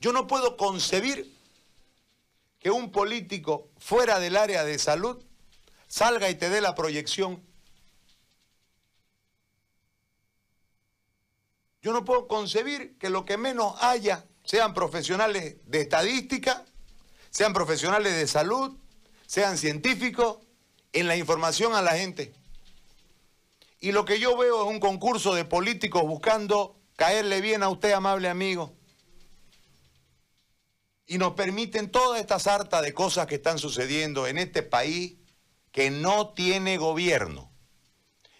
[0.00, 1.30] Yo no puedo concebir
[2.58, 5.22] que un político fuera del área de salud
[5.88, 7.42] salga y te dé la proyección.
[11.82, 16.64] Yo no puedo concebir que lo que menos haya sean profesionales de estadística,
[17.30, 18.76] sean profesionales de salud,
[19.26, 20.38] sean científicos,
[20.92, 22.32] en la información a la gente.
[23.80, 27.92] Y lo que yo veo es un concurso de políticos buscando caerle bien a usted,
[27.92, 28.74] amable amigo.
[31.10, 35.16] Y nos permiten toda esta sarta de cosas que están sucediendo en este país
[35.72, 37.50] que no tiene gobierno.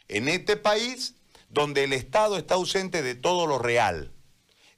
[0.09, 1.17] En este país
[1.49, 4.15] donde el Estado está ausente de todo lo real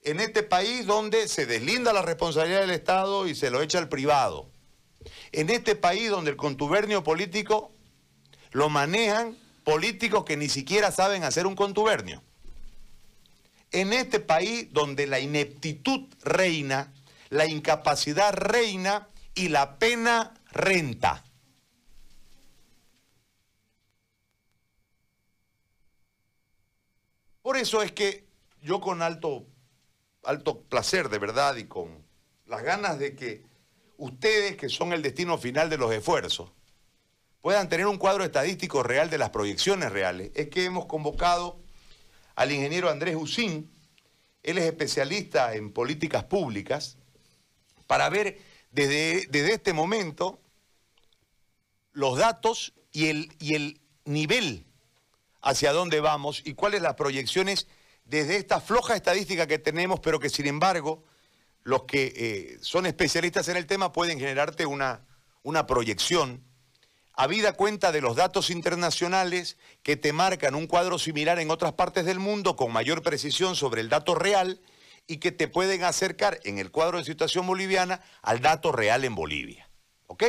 [0.05, 3.88] en este país donde se deslinda la responsabilidad del Estado y se lo echa al
[3.88, 4.50] privado.
[5.30, 7.72] En este país donde el contubernio político
[8.50, 12.22] lo manejan políticos que ni siquiera saben hacer un contubernio.
[13.70, 16.92] En este país donde la ineptitud reina,
[17.32, 21.25] la incapacidad reina y la pena renta.
[27.41, 28.27] Por eso es que
[28.61, 29.47] yo con alto
[30.24, 32.05] alto placer de verdad y con
[32.44, 33.46] las ganas de que
[33.96, 36.52] ustedes, que son el destino final de los esfuerzos,
[37.41, 41.58] puedan tener un cuadro estadístico real de las proyecciones reales, es que hemos convocado
[42.34, 43.72] al ingeniero Andrés Usín,
[44.42, 46.98] él es especialista en políticas públicas,
[47.93, 48.39] para ver
[48.71, 50.41] desde, este momento
[51.93, 54.65] los datos y el, y el nivel
[55.43, 57.67] hacia dónde vamos y cuáles las proyecciones
[58.07, 61.05] desde esta floja estadística que tenemos, pero que sin embargo
[61.65, 65.05] los que eh, son especialistas en el tema pueden generarte una,
[65.43, 66.43] una proyección,
[67.13, 72.07] habida cuenta de los datos internacionales que te marcan un cuadro similar en otras partes
[72.07, 74.63] del mundo con mayor precisión sobre el dato real
[75.06, 79.14] y que te pueden acercar en el cuadro de situación boliviana al dato real en
[79.14, 79.69] Bolivia.
[80.06, 80.25] ¿Ok?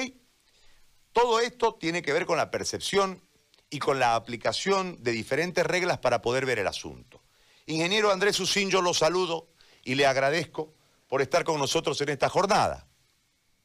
[1.12, 3.22] Todo esto tiene que ver con la percepción
[3.70, 7.22] y con la aplicación de diferentes reglas para poder ver el asunto.
[7.66, 9.48] Ingeniero Andrés Usín, yo lo saludo
[9.84, 10.74] y le agradezco
[11.08, 12.88] por estar con nosotros en esta jornada.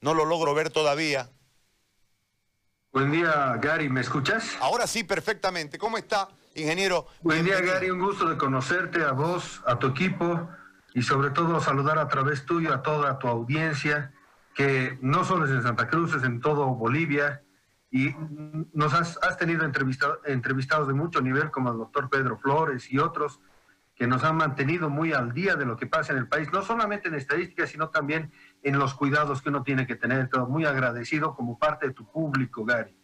[0.01, 1.31] No lo logro ver todavía.
[2.93, 4.57] Buen día, Gary, ¿me escuchas?
[4.61, 5.79] Ahora sí, perfectamente.
[5.79, 7.07] ¿Cómo está, ingeniero?
[7.23, 10.49] Buen día, Gary, un gusto de conocerte, a vos, a tu equipo
[10.99, 14.13] y sobre todo saludar a través tuyo a toda tu audiencia,
[14.53, 17.45] que no solo es en Santa Cruz, es en todo Bolivia,
[17.89, 18.13] y
[18.73, 23.39] nos has, tenido entrevistados de mucho nivel como el doctor Pedro Flores y otros,
[23.95, 26.63] que nos han mantenido muy al día de lo que pasa en el país, no
[26.63, 28.33] solamente en estadísticas, sino también
[28.65, 30.29] en los cuidados que uno tiene que tener.
[30.29, 32.99] Todo muy agradecido como parte de tu público, Gary.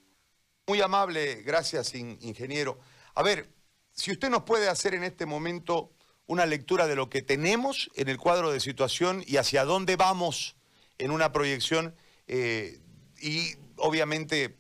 [0.66, 2.76] Muy amable, gracias, ingeniero.
[3.14, 3.54] A ver,
[3.92, 5.93] si usted nos puede hacer en este momento
[6.26, 10.56] una lectura de lo que tenemos en el cuadro de situación y hacia dónde vamos
[10.98, 11.94] en una proyección
[12.26, 12.80] eh,
[13.20, 14.56] y obviamente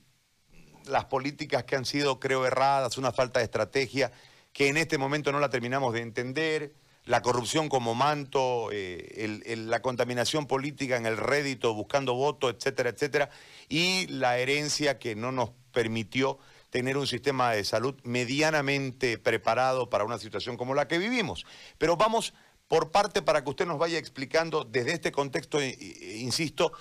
[0.86, 4.12] las políticas que han sido, creo, erradas, una falta de estrategia
[4.52, 6.74] que en este momento no la terminamos de entender,
[7.06, 13.30] la corrupción como manto, eh, la contaminación política en el rédito buscando votos, etcétera, etcétera,
[13.68, 16.38] y la herencia que no nos permitió
[16.74, 21.46] tener un sistema de salud medianamente preparado para una situación como la que vivimos.
[21.78, 22.34] Pero vamos
[22.66, 26.72] por parte para que usted nos vaya explicando desde este contexto, eh, eh, insisto,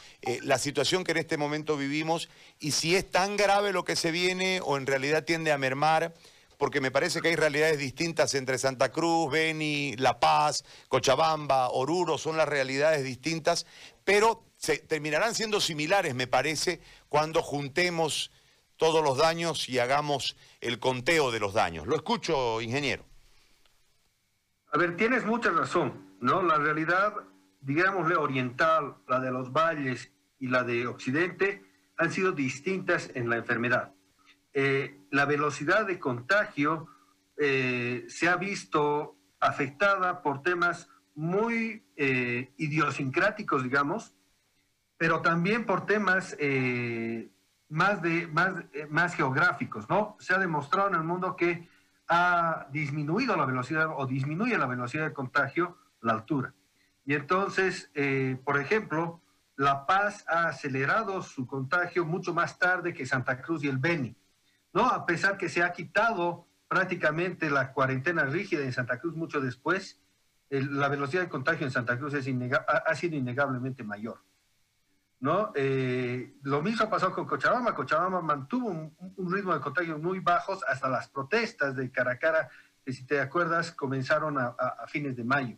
[0.41, 2.27] la situación que en este momento vivimos
[2.59, 6.15] y si es tan grave lo que se viene o en realidad tiende a mermar
[6.57, 12.17] porque me parece que hay realidades distintas entre Santa Cruz, Beni, La Paz, Cochabamba, Oruro,
[12.17, 13.67] son las realidades distintas,
[14.03, 16.79] pero se, terminarán siendo similares, me parece,
[17.09, 18.31] cuando juntemos
[18.83, 21.87] todos los daños y hagamos el conteo de los daños.
[21.87, 23.05] Lo escucho, ingeniero.
[24.73, 26.43] A ver, tienes mucha razón, ¿no?
[26.43, 27.13] La realidad,
[27.61, 31.63] digámosle, oriental, la de los valles y la de Occidente,
[31.95, 33.93] han sido distintas en la enfermedad.
[34.53, 36.89] Eh, la velocidad de contagio
[37.37, 44.13] eh, se ha visto afectada por temas muy eh, idiosincráticos, digamos,
[44.97, 46.35] pero también por temas
[47.73, 48.53] más, de, más,
[48.89, 50.15] más geográficos, ¿no?
[50.19, 51.67] Se ha demostrado en el mundo que
[52.07, 56.53] ha disminuido la velocidad o disminuye la velocidad de contagio la altura.
[57.05, 57.91] Y entonces,
[58.43, 59.21] por ejemplo,
[59.55, 64.15] La Paz ha acelerado su contagio mucho más tarde que Santa Cruz y el Beni.
[64.73, 64.85] ¿no?
[64.85, 69.99] A pesar que se ha quitado prácticamente la cuarentena rígida en Santa Cruz mucho después,
[70.49, 72.27] la velocidad de contagio en Santa Cruz es
[72.67, 74.21] ha, sido innegablemente mayor.
[75.23, 75.53] ¿No?
[75.55, 77.73] Eh, lo mismo ha pasado con Cochabamba.
[77.73, 82.49] Cochabamba mantuvo un, ritmo de contagio muy bajos hasta las protestas de Caracara,
[82.83, 84.53] que si te acuerdas comenzaron a,
[84.87, 85.57] fines de mayo.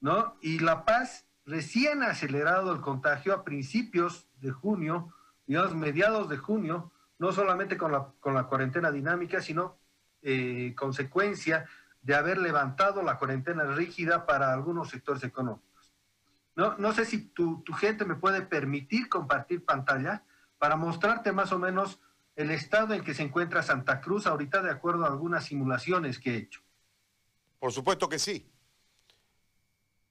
[0.00, 0.36] ¿no?
[0.40, 5.14] Y La Paz recién acelerado el contagio a principios de junio,
[5.46, 6.90] digamos mediados de junio,
[7.20, 9.78] no solamente con la, con la cuarentena dinámica, sino
[10.22, 11.66] eh, consecuencia
[12.00, 15.71] de haber levantado la cuarentena rígida para algunos sectores económicos.
[16.54, 20.24] No, no sé si tu, tu gente me puede permitir compartir pantalla
[20.58, 22.00] para mostrarte más o menos
[22.36, 26.34] el estado en que se encuentra Santa Cruz ahorita de acuerdo a algunas simulaciones que
[26.34, 26.62] he hecho.
[27.58, 28.50] Por supuesto que sí.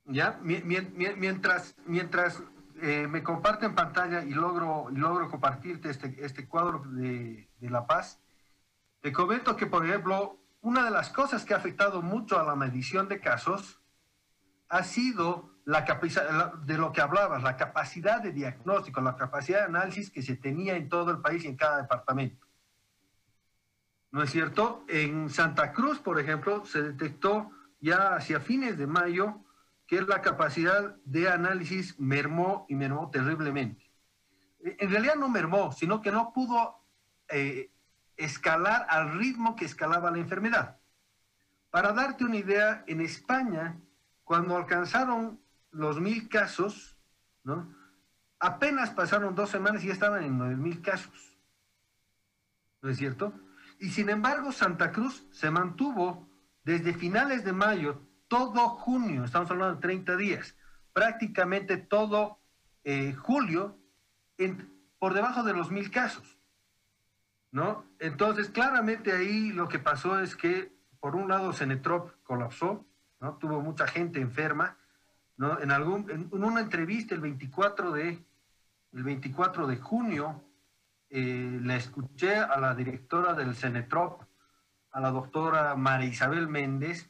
[0.05, 0.39] ¿Ya?
[0.41, 2.43] Mientras, mientras
[2.81, 8.19] eh, me comparten pantalla y logro, logro compartirte este, este cuadro de, de La Paz,
[9.01, 12.55] te comento que, por ejemplo, una de las cosas que ha afectado mucho a la
[12.55, 13.81] medición de casos
[14.69, 20.09] ha sido la de lo que hablabas, la capacidad de diagnóstico, la capacidad de análisis
[20.09, 22.47] que se tenía en todo el país y en cada departamento.
[24.11, 24.83] ¿No es cierto?
[24.89, 29.41] En Santa Cruz, por ejemplo, se detectó ya hacia fines de mayo
[29.87, 33.91] que la capacidad de análisis mermó y mermó terriblemente.
[34.59, 36.81] En realidad no mermó, sino que no pudo
[37.29, 37.71] eh,
[38.17, 40.77] escalar al ritmo que escalaba la enfermedad.
[41.71, 43.79] Para darte una idea, en España,
[44.23, 45.39] cuando alcanzaron
[45.71, 46.97] los mil casos,
[47.43, 47.73] ¿no?
[48.39, 51.37] Apenas pasaron dos semanas y ya estaban en nueve mil casos.
[52.81, 53.33] ¿No es cierto?
[53.79, 56.27] Y sin embargo, Santa Cruz se mantuvo
[56.63, 60.55] desde finales de mayo, todo junio, estamos hablando de 30 días,
[60.93, 62.39] prácticamente todo
[62.83, 63.77] eh, julio,
[64.99, 66.37] por debajo de los mil casos.
[67.51, 67.85] ¿No?
[67.99, 72.85] Entonces, claramente ahí lo que pasó es que, por un lado, Cenetrop colapsó,
[73.19, 73.37] ¿no?
[73.37, 74.77] Tuvo mucha gente enferma,
[75.37, 78.23] en, algún, en, una entrevista el 24 de,
[78.93, 80.43] el 24 de junio,
[81.09, 84.21] eh, le escuché a la directora del CENETROP,
[84.91, 87.09] a la doctora María Isabel Méndez,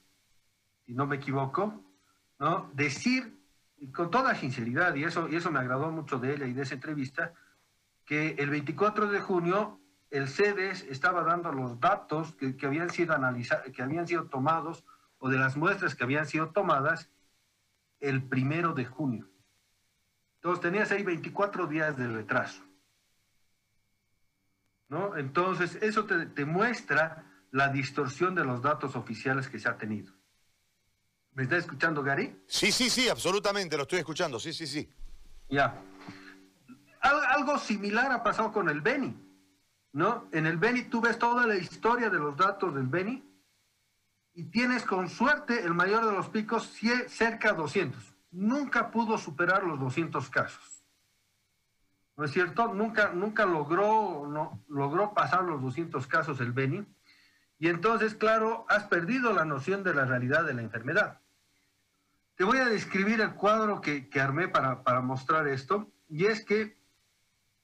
[0.86, 1.84] si no me equivoco,
[2.40, 2.70] ¿no?
[2.74, 3.40] decir
[3.94, 6.76] con toda sinceridad, y eso, y eso me agradó mucho de ella y de esa
[6.76, 7.34] entrevista,
[8.06, 9.80] que el 24 de junio
[10.12, 14.84] el CEDES estaba dando los datos que, que habían sido analizados, que habían sido tomados,
[15.18, 17.10] o de las muestras que habían sido tomadas,
[18.02, 19.30] el primero de junio.
[20.36, 22.64] Entonces tenías ahí 24 días de retraso.
[24.90, 25.16] ¿No?
[25.16, 30.14] Entonces, eso te, muestra la distorsión de los datos oficiales que se ha tenido.
[31.34, 32.44] ¿Me está escuchando, Gary?
[32.48, 34.90] Sí, sí, sí, absolutamente, lo estoy escuchando, sí, sí, sí.
[35.50, 35.82] Ya.
[37.02, 39.16] algo similar ha pasado con el Beni,
[39.94, 40.28] ¿no?
[40.34, 43.31] En el Beni tú ves toda la historia de los datos del Beni
[44.34, 46.72] y tienes con suerte el mayor de los picos
[47.08, 48.16] cerca de 200.
[48.32, 50.86] Nunca pudo superar los 200 casos.
[52.16, 52.74] ¿No es cierto?
[52.74, 56.86] Nunca, nunca logró, logró pasar los 200 casos el Beni.
[57.58, 61.20] Y entonces, claro, has perdido la noción de la realidad de la enfermedad.
[62.36, 65.92] Te voy a describir el cuadro que, que armé para, para mostrar esto.
[66.10, 66.78] Y es que,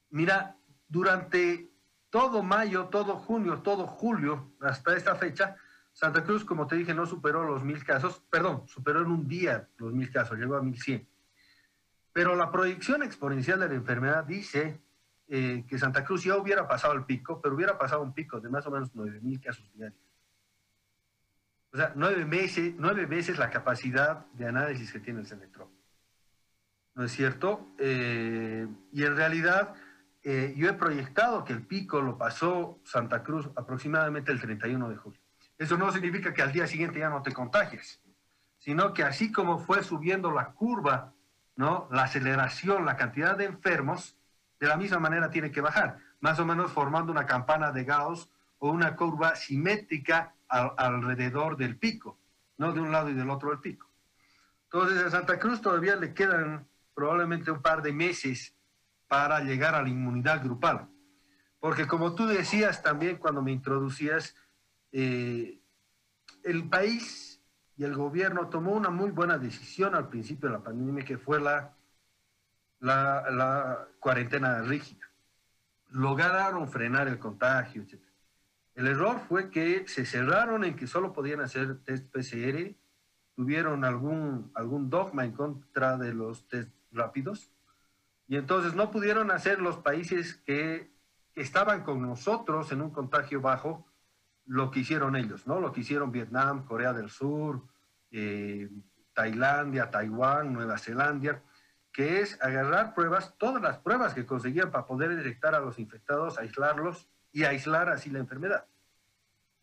[0.10, 1.72] mira, durante
[2.10, 5.56] todo mayo, todo junio, todo julio, hasta esta fecha,
[5.98, 9.68] Santa Cruz, como te dije, no superó los mil casos, perdón, superó en un día
[9.78, 11.08] los mil casos, llegó a mil cien.
[12.14, 14.80] Pero la proyección exponencial de la enfermedad dice
[15.28, 18.48] eh, que Santa Cruz ya hubiera pasado el pico, pero hubiera pasado un pico de
[18.48, 20.00] más o menos nueve mil casos diarios.
[21.74, 25.72] O sea, nueve veces, nueve veces la capacidad de análisis que tiene el Cenetrop.
[26.94, 27.70] ¿No es cierto?
[27.80, 29.74] Eh, y en realidad,
[30.22, 34.96] eh, yo he proyectado que el pico lo pasó Santa Cruz aproximadamente el 31 de
[34.96, 35.27] julio.
[35.58, 38.02] Eso no significa que al día siguiente ya no te contagies,
[38.60, 41.14] sino que así como fue subiendo la curva,
[41.56, 41.88] ¿no?
[41.92, 44.16] La aceleración, la cantidad de enfermos,
[44.60, 48.30] de la misma manera tiene que bajar, más o menos formando una campana de Gauss
[48.60, 52.20] o una curva simétrica alrededor del pico,
[52.58, 53.88] no de un lado y del otro del pico.
[54.66, 58.56] Entonces a Santa Cruz todavía le quedan probablemente un par de meses
[59.08, 60.90] para llegar a la inmunidad grupal.
[61.60, 64.36] Porque como tú decías también cuando me introducías,
[64.92, 65.60] eh,
[66.44, 67.42] el país
[67.78, 71.40] y el gobierno tomó una muy buena decisión al principio de la pandemia, que fue
[71.40, 71.76] la,
[72.80, 75.06] la, cuarentena rígida.
[75.90, 78.02] Lograron frenar el contagio, etc.
[78.76, 82.76] El error fue que se cerraron en que solo podían hacer test PCR,
[83.36, 87.52] tuvieron algún, algún dogma en contra de los test rápidos,
[88.28, 90.92] y entonces no pudieron hacer los países que
[91.36, 93.86] estaban con nosotros en un contagio bajo,
[94.48, 95.60] lo que hicieron ellos, ¿no?
[95.60, 97.62] Lo que hicieron Vietnam, Corea del Sur,
[98.12, 98.70] eh,
[99.14, 101.44] Tailandia, Taiwán, Nueva Zelanda,
[101.92, 106.38] que es agarrar pruebas, todas las pruebas que conseguían para poder detectar a los infectados,
[106.38, 108.66] aislarlos y aislar así la enfermedad,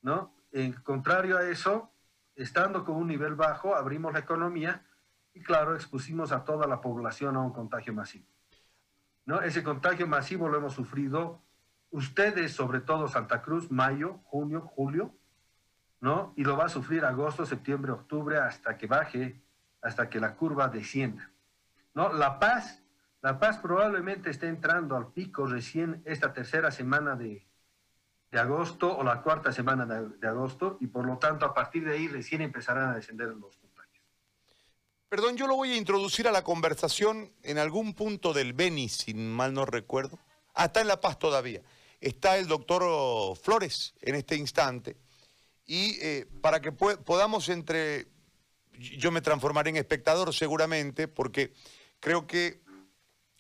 [0.02, 0.34] ¿no?
[0.52, 1.90] En contrario a eso,
[2.36, 4.84] estando con un nivel bajo, abrimos la economía
[5.32, 8.26] y claro, expusimos a toda la población a un contagio masivo.
[9.26, 9.40] ¿no?
[9.40, 11.42] Ese contagio masivo lo hemos sufrido
[11.94, 15.14] ustedes, sobre todo Santa Cruz, mayo, junio, julio,
[16.00, 16.34] ¿no?
[16.36, 19.40] Y lo va a sufrir agosto, septiembre, octubre, hasta que baje,
[19.80, 21.30] hasta que la curva descienda,
[21.94, 22.12] ¿no?
[22.12, 22.82] La Paz,
[23.22, 27.46] La Paz probablemente esté entrando al pico recién esta tercera semana de,
[28.32, 31.94] de agosto o la cuarta semana de, agosto y por lo tanto a partir de
[31.94, 33.56] ahí recién empezarán a descender los.
[35.08, 39.14] Perdón, yo lo voy a introducir a la conversación en algún punto del Beni, si
[39.14, 40.18] mal no recuerdo.
[40.54, 41.62] Ah, está en La Paz todavía.
[42.04, 44.94] Está el doctor Flores en este instante.
[45.64, 48.08] Y eh, para que podamos entre...
[48.74, 51.54] Yo me transformaré en espectador seguramente, porque
[52.00, 52.60] creo que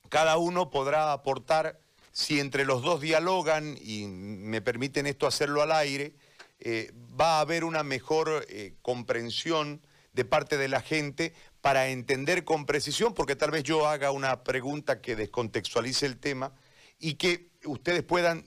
[0.08, 1.78] cada uno podrá aportar
[2.10, 6.14] si entre los dos dialogan y me permiten esto hacerlo al aire,
[6.60, 6.90] eh,
[7.20, 9.82] va a haber una mejor eh, comprensión
[10.14, 14.42] de parte de la gente para entender con precisión, porque tal vez yo haga una
[14.42, 16.54] pregunta que descontextualice el tema
[16.98, 18.44] y que ustedes puedan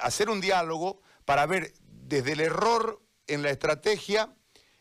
[0.00, 4.34] hacer un diálogo para ver desde el error en la estrategia,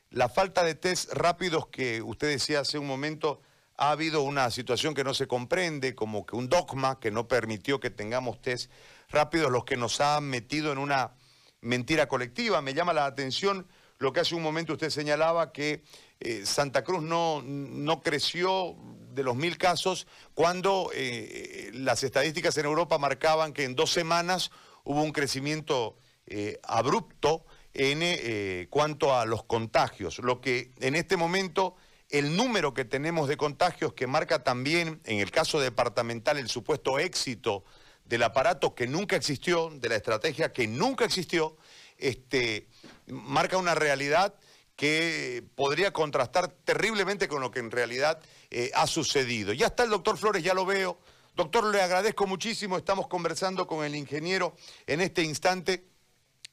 [0.10, 3.42] la falta de test rápidos que usted decía hace un momento,
[3.78, 7.80] ha habido una situación que no se comprende, como que un dogma que no permitió
[7.80, 8.72] que tengamos test
[9.10, 11.16] rápidos, los que nos han metido en una
[11.62, 12.62] mentira colectiva.
[12.62, 13.68] Me llama la atención
[13.98, 15.84] lo que hace un momento usted señalaba, que
[16.20, 18.76] eh, Santa Cruz no, no creció
[19.12, 24.52] de los mil casos cuando eh, las estadísticas en Europa marcaban que en dos semanas
[24.84, 30.20] hubo un crecimiento eh, abrupto en cuanto a los contagios.
[30.20, 31.78] Lo que en este momento
[32.12, 37.00] el número que tenemos de contagios que marca también, en el caso departamental, el supuesto
[37.00, 37.64] éxito
[38.06, 41.56] del aparato que nunca existió, de la estrategia que nunca existió,
[41.98, 42.68] este,
[43.08, 44.36] marca una realidad
[44.76, 49.54] que podría contrastar terriblemente con lo que en realidad eh, ha sucedido.
[49.54, 51.00] Ya está el doctor Flores, ya lo veo.
[51.36, 54.56] Doctor, le agradezco muchísimo, estamos conversando con el ingeniero
[54.88, 55.86] en este instante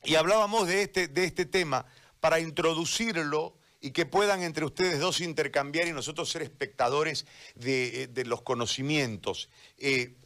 [0.05, 1.87] y hablábamos de este, de este tema
[2.21, 8.25] para introducirlo y que puedan entre ustedes dos intercambiar y nosotros ser espectadores de, eh,
[8.25, 9.49] los conocimientos.
[9.79, 10.17] Eh,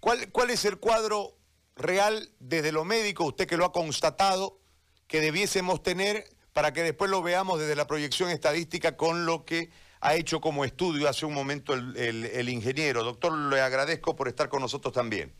[0.00, 1.36] ¿cuál, ¿Cuál es el cuadro
[1.78, 4.60] real desde lo médico, usted que lo ha constatado,
[5.06, 9.70] que debiésemos tener para que después lo veamos desde la proyección estadística con lo que
[10.00, 13.04] ha hecho como estudio hace un momento el, el ingeniero.
[13.04, 15.34] Doctor, le agradezco por estar con nosotros también.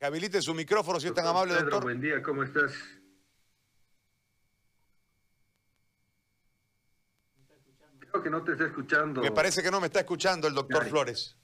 [0.00, 1.82] Habilite su micrófono si es tan amable, Pedro, doctor.
[1.82, 2.72] Buen día, ¿cómo estás?
[8.18, 9.20] Creo que no te está escuchando.
[9.20, 10.90] Me parece que no me está escuchando el doctor Ay.
[10.90, 11.36] Flores.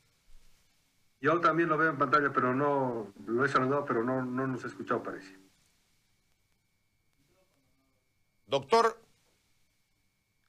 [1.21, 4.65] Yo también lo veo en pantalla, pero no, lo he saludado, pero no, no nos
[4.65, 5.39] ha escuchado, parece.
[8.49, 9.01] Doctor,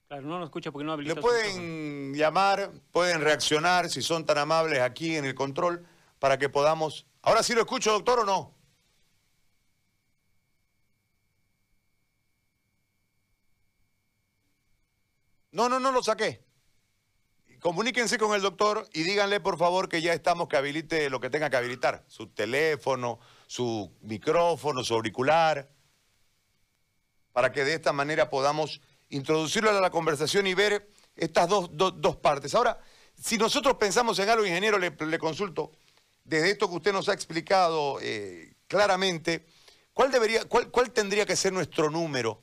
[0.08, 4.38] Claro, no nos escucha porque no habilita le pueden llamar, pueden reaccionar si son tan
[4.38, 5.86] amables aquí en el control
[6.18, 7.06] para que podamos...
[7.22, 8.55] Ahora sí lo escucho, doctor, o no?
[15.56, 16.44] No, no, no lo saqué.
[17.60, 21.30] Comuníquense con el doctor y díganle, por favor, que ya estamos, que habilite lo que
[21.30, 22.04] tenga que habilitar.
[22.08, 25.66] Su teléfono, su micrófono, su auricular,
[27.32, 31.94] para que de esta manera podamos introducirlo a la conversación y ver estas dos, dos-
[32.02, 32.54] dos partes.
[32.54, 32.78] Ahora,
[33.18, 35.72] si nosotros pensamos en algo, ingeniero, le, consulto,
[36.22, 39.46] desde esto que usted nos ha explicado eh, claramente,
[39.94, 42.42] ¿cuál, debería, cuál, ¿cuál tendría que ser nuestro número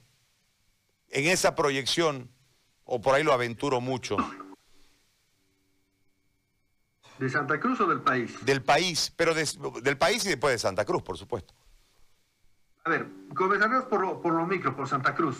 [1.09, 2.31] en esa proyección?
[2.85, 4.17] O por ahí lo aventuro mucho.
[7.19, 8.43] ¿De Santa Cruz o del país?
[8.45, 9.47] Del país, pero de-
[9.81, 11.53] del país y después de Santa Cruz, por supuesto.
[12.85, 15.37] A ver, comenzaremos por lo, por lo micro, por Santa Cruz.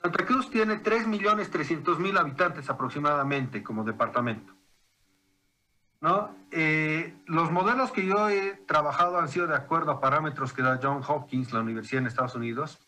[0.00, 4.52] Santa Cruz tiene 3.300.000 habitantes aproximadamente como departamento.
[6.00, 6.34] ¿No?
[6.50, 10.78] Eh, los modelos que yo he trabajado han sido de acuerdo a parámetros que da
[10.82, 12.78] John Hopkins, la universidad en Estados Unidos,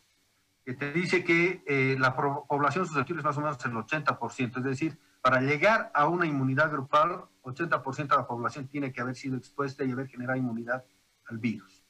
[0.66, 4.56] que te dice que eh, la población susceptible es más o menos el 80%.
[4.56, 9.14] Es decir, para llegar a una inmunidad grupal, 80% de la población tiene que haber
[9.14, 10.84] sido expuesta y haber generado inmunidad
[11.28, 11.84] al virus.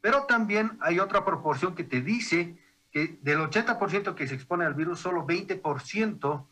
[0.00, 2.56] Pero también hay otra proporción que te dice
[2.92, 6.46] que del 80% que se expone al virus, solo 20%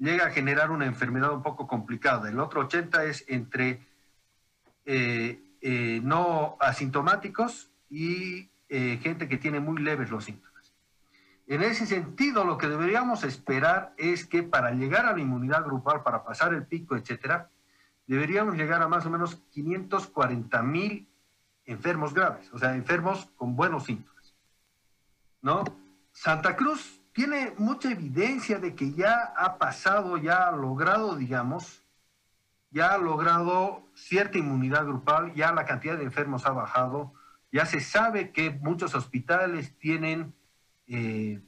[0.00, 2.28] llega a generar una enfermedad un poco complicada.
[2.28, 3.80] El otro 80% es entre
[4.84, 10.49] eh, eh, no asintomáticos y gente que tiene muy leves los síntomas.
[11.50, 16.04] En ese sentido, lo que deberíamos esperar es que para llegar a la inmunidad grupal,
[16.04, 17.50] para pasar el pico, etcétera,
[18.06, 21.08] deberíamos llegar a más o menos 540 mil
[21.64, 24.36] enfermos graves, o sea, enfermos con buenos síntomas.
[25.42, 25.64] ¿No?
[26.12, 31.82] Santa Cruz tiene mucha evidencia de que ya ha pasado, ya ha logrado, digamos,
[32.70, 37.12] ya ha logrado cierta inmunidad grupal, ya la cantidad de enfermos ha bajado,
[37.50, 40.32] ya se sabe que muchos hospitales tienen,
[40.90, 41.40] eh,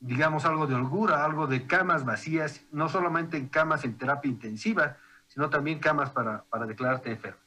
[0.00, 4.96] digamos, algo de holgura, algo de camas vacías, no solamente en camas en terapia intensiva,
[5.28, 7.40] sino también camas para, para declararte enfermo.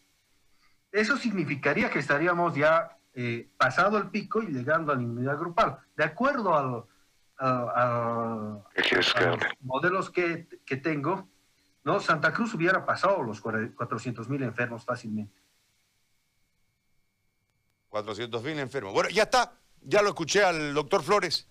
[0.92, 5.80] Eso significaría que estaríamos ya eh, pasado el pico y llegando a la inmunidad grupal.
[5.98, 6.84] De acuerdo al,
[7.40, 9.14] a, los
[9.60, 11.28] modelos que, que, tengo,
[11.84, 12.00] ¿no?
[12.00, 15.42] Santa Cruz hubiera pasado los 400 mil enfermos fácilmente.
[17.90, 18.94] 400 mil enfermos.
[18.94, 19.54] Bueno, ya está,
[19.86, 21.48] ya lo escuché al doctor Flores.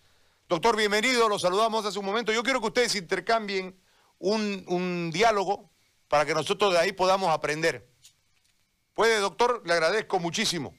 [0.48, 2.32] Doctor, bienvenido, lo saludamos hace un momento.
[2.32, 3.78] Yo quiero que ustedes intercambien
[4.18, 5.70] un, un diálogo
[6.08, 7.88] para que nosotros de ahí podamos aprender.
[8.94, 9.62] ¿Puede, doctor?
[9.64, 10.74] Le agradezco muchísimo.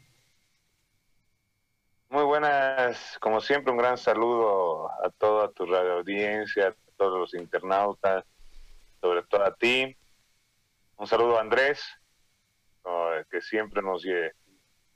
[2.10, 7.34] Muy buenas, como siempre, un gran saludo a toda tu radio audiencia, a todos los
[7.34, 8.24] internautas,
[9.02, 9.98] sobre todo a ti.
[10.98, 11.84] Un saludo a Andrés,
[13.32, 14.04] que siempre nos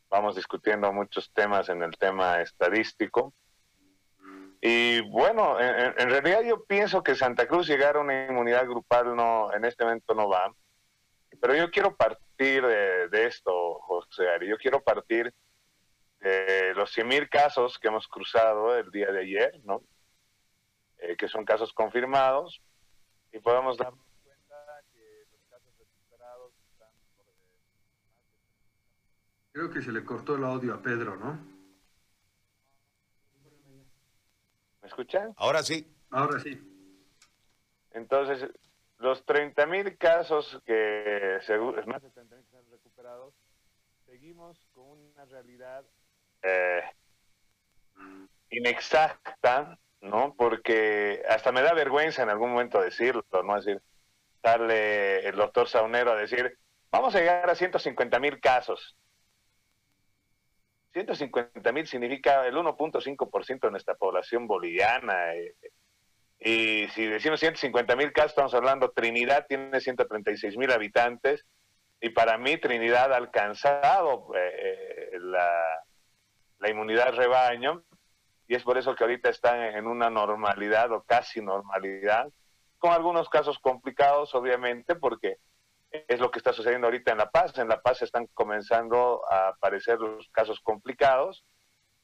[0.09, 3.33] vamos discutiendo muchos temas en el tema estadístico.
[4.61, 9.53] Y bueno, en, realidad yo pienso que Santa Cruz llegar a una inmunidad grupal no,
[9.53, 10.51] en este momento no va.
[11.39, 14.47] Pero yo quiero partir de, esto, José Ari.
[14.47, 15.33] Yo quiero partir
[16.19, 19.83] de los 100.000 casos que hemos cruzado el día de ayer, ¿no?
[20.97, 22.59] Eh, que son casos confirmados,
[23.31, 24.55] y podemos darnos cuenta
[24.91, 27.25] que los casos recuperados están por...
[29.57, 31.33] Creo que se le cortó el audio a Pedro, ¿no?
[34.83, 35.33] ¿Me escuchan?
[35.35, 35.91] Ahora sí.
[36.11, 36.61] Ahora sí.
[37.89, 38.51] Entonces,
[38.99, 41.39] los 30.000 casos que,
[41.87, 43.33] más de 30.000 casos recuperados,
[44.05, 45.83] seguimos con una realidad
[46.43, 46.83] eh,
[48.51, 50.35] inexacta, ¿no?
[50.37, 53.55] Porque hasta me da vergüenza en algún momento decirlo, ¿no?
[53.55, 53.81] decir,
[54.43, 56.59] darle el doctor Saunero a decir,
[56.91, 58.95] vamos a llegar a 150 mil casos.
[60.97, 65.35] 150 mil significa el 1.5% de nuestra población boliviana.
[65.35, 65.55] Eh,
[66.39, 71.45] y si decimos 150 mil casos, estamos hablando, Trinidad tiene 136 mil habitantes,
[72.01, 75.51] y para mí Trinidad ha alcanzado eh, la,
[76.59, 77.83] la inmunidad rebaño,
[78.47, 82.27] y es por eso que ahorita están en una normalidad o casi normalidad,
[82.79, 85.37] con algunos casos complicados, obviamente, porque
[85.91, 87.57] es lo que está sucediendo ahorita en La Paz.
[87.57, 91.45] En La Paz están comenzando a aparecer los casos complicados,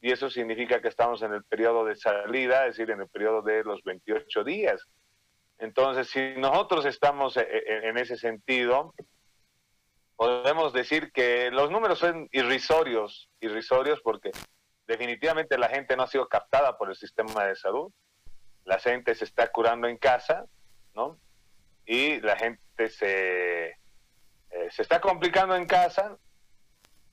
[0.03, 3.41] y eso significa que estamos en el periodo de salida, es decir, en el periodo
[3.41, 4.85] de los 28 días.
[5.59, 8.93] Entonces, si nosotros estamos e, e, en ese sentido,
[10.17, 14.31] podemos decir que los números son irrisorios, irrisorios porque
[14.87, 17.89] definitivamente la gente no ha sido captada por el sistema de salud,
[18.65, 20.45] la gente se está curando en casa,
[20.93, 21.17] ¿no?
[21.85, 26.17] Y la gente se, eh, se está complicando en casa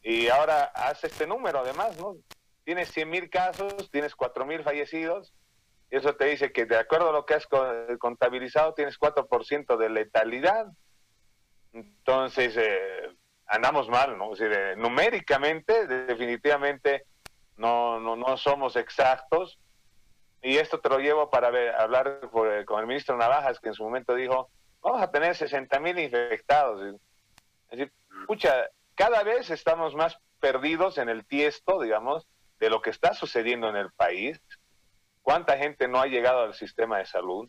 [0.02, 2.16] y ahora hace este número además, ¿no?
[2.64, 5.34] Tienes 100 mil casos, tienes 4 mil fallecidos,
[5.90, 7.46] y eso te dice que de acuerdo a lo que has
[7.98, 10.66] contabilizado tienes 4% de letalidad.
[11.72, 13.08] Entonces, eh,
[13.46, 14.30] andamos mal, ¿no?
[14.76, 17.04] numéricamente, definitivamente,
[17.56, 19.58] no, no, no somos exactos.
[20.42, 24.14] Y esto te lo llevo para hablar con el ministro Navajas, que en su momento
[24.14, 24.48] dijo,
[24.82, 26.82] vamos a tener 60 mil infectados.
[27.70, 32.26] Es decir, escucha, cada vez estamos más perdidos en el tiesto, digamos,
[32.58, 34.40] de lo que está sucediendo en el país.
[35.22, 37.48] ¿Cuánta gente no ha llegado al sistema de salud?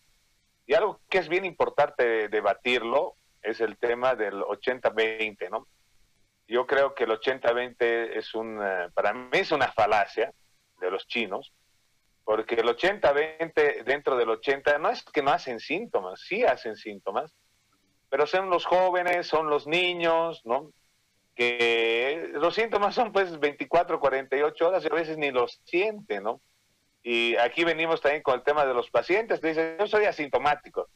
[0.66, 5.68] Y algo que es bien importante debatirlo es el tema del 80-20, ¿no?
[6.48, 10.34] Yo creo que el 80-20 es un, eh, para mí es una falacia
[10.80, 11.54] de los chinos,
[12.24, 17.34] porque el 80-20 dentro del 80 no es que no hacen síntomas, sí hacen síntomas,
[18.10, 20.72] pero son los jóvenes, son los niños, ¿no?
[21.36, 26.42] Que los síntomas son pues 24, 48 horas y a veces ni los sienten, ¿no?
[27.04, 30.88] Y aquí venimos también con el tema de los pacientes, que dicen, yo soy asintomático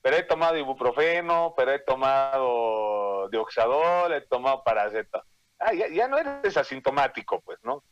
[0.00, 5.26] pero he tomado ibuprofeno, pero he tomado dioxadol, he tomado paracetamol.
[5.58, 7.82] Ah, ya, no eres asintomático, pues, ¿no?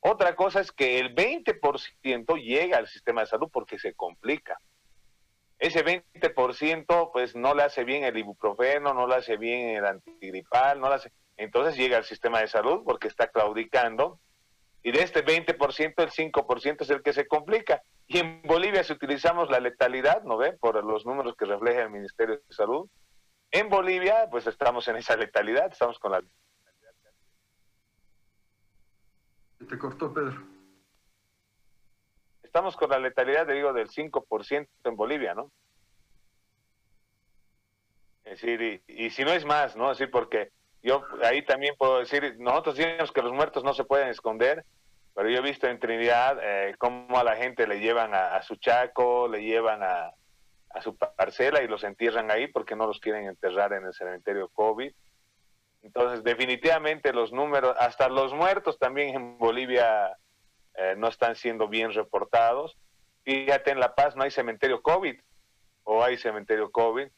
[0.00, 4.58] Otra cosa es que el 20% llega al sistema de salud porque se complica.
[5.58, 10.80] Ese 20% pues no le hace bien el ibuprofeno, no le hace bien el antigripal,
[10.80, 11.12] no le hace...
[11.36, 14.20] Entonces llega al sistema de salud porque está claudicando
[14.82, 17.82] y de este 20% el 5% es el que se complica.
[18.06, 20.52] Y en Bolivia si utilizamos la letalidad, ¿no ve?
[20.52, 22.88] Por los números que refleja el Ministerio de Salud.
[23.50, 26.38] En Bolivia, pues estamos en esa letalidad, estamos con la letalidad.
[29.66, 30.42] Te cortó, Pedro.
[32.42, 35.50] Estamos con la letalidad, digo, del 5% en Bolivia, ¿no?
[38.24, 39.90] Es decir, y, si no es más, ¿no?
[39.90, 40.50] Es decir, porque
[40.82, 44.64] yo ahí también puedo decir, nosotros decimos que los muertos no se pueden esconder,
[45.14, 48.56] pero yo he visto en Trinidad eh, cómo a la gente le llevan a, su
[48.56, 50.12] chaco, le llevan a,
[50.70, 54.48] a, su parcela y los entierran ahí porque no los quieren enterrar en el cementerio
[54.48, 54.92] COVID.
[55.88, 60.18] Entonces, definitivamente los números, hasta los muertos también en Bolivia
[60.74, 62.76] eh, no están siendo bien reportados.
[63.24, 65.18] Fíjate, en La Paz no hay cementerio COVID,
[65.84, 67.08] o hay cementerio COVID,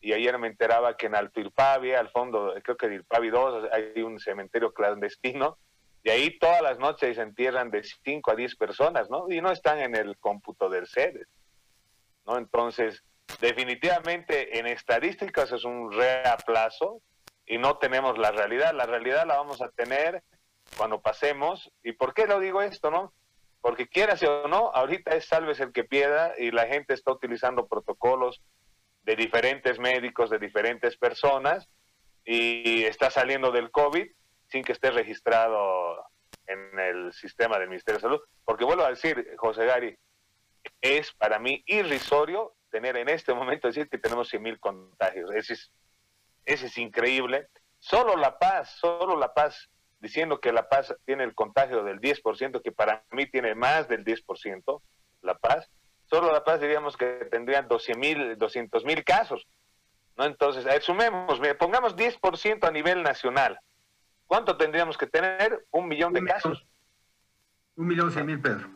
[0.00, 3.68] y ayer me enteraba que en Alto Irpavi, al fondo, creo que de Irpavi 2,
[3.70, 5.56] hay un cementerio clandestino,
[6.02, 9.30] y ahí todas las noches se entierran de 5 a 10 personas, ¿no?
[9.30, 11.28] Y no están en el cómputo del SEDES,
[12.26, 12.36] ¿no?
[12.36, 13.04] Entonces,
[13.40, 17.00] definitivamente en estadísticas es un reaplazo
[17.48, 18.74] y no tenemos la realidad.
[18.74, 20.22] La realidad la vamos a tener
[20.76, 21.72] cuando pasemos.
[21.82, 23.12] ¿Y por qué lo digo esto, no?
[23.60, 27.66] Porque quieras o no, ahorita es salves el que pierda y la gente está utilizando
[27.66, 28.40] protocolos
[29.02, 31.68] de diferentes médicos, de diferentes personas,
[32.24, 34.06] y está saliendo del COVID
[34.48, 36.04] sin que esté registrado
[36.46, 38.20] en el sistema del Ministerio de Salud.
[38.44, 39.96] Porque vuelvo a decir, José Gary,
[40.80, 45.30] es para mí irrisorio tener en este momento decir que tenemos 100 mil contagios.
[45.34, 45.72] Ese es,
[46.48, 47.48] ese es increíble.
[47.78, 49.68] Solo La Paz, solo La Paz,
[50.00, 54.04] diciendo que La Paz tiene el contagio del 10%, que para mí tiene más del
[54.04, 54.82] 10%,
[55.22, 55.70] La Paz,
[56.06, 59.46] solo La Paz diríamos que tendrían 12 mil, 200 mil casos.
[60.16, 60.24] ¿no?
[60.24, 63.58] Entonces, sumemos, pongamos 10% a nivel nacional.
[64.26, 65.66] ¿Cuánto tendríamos que tener?
[65.70, 66.66] Un millón de casos.
[67.76, 68.68] Un millón cien mil, Pedro.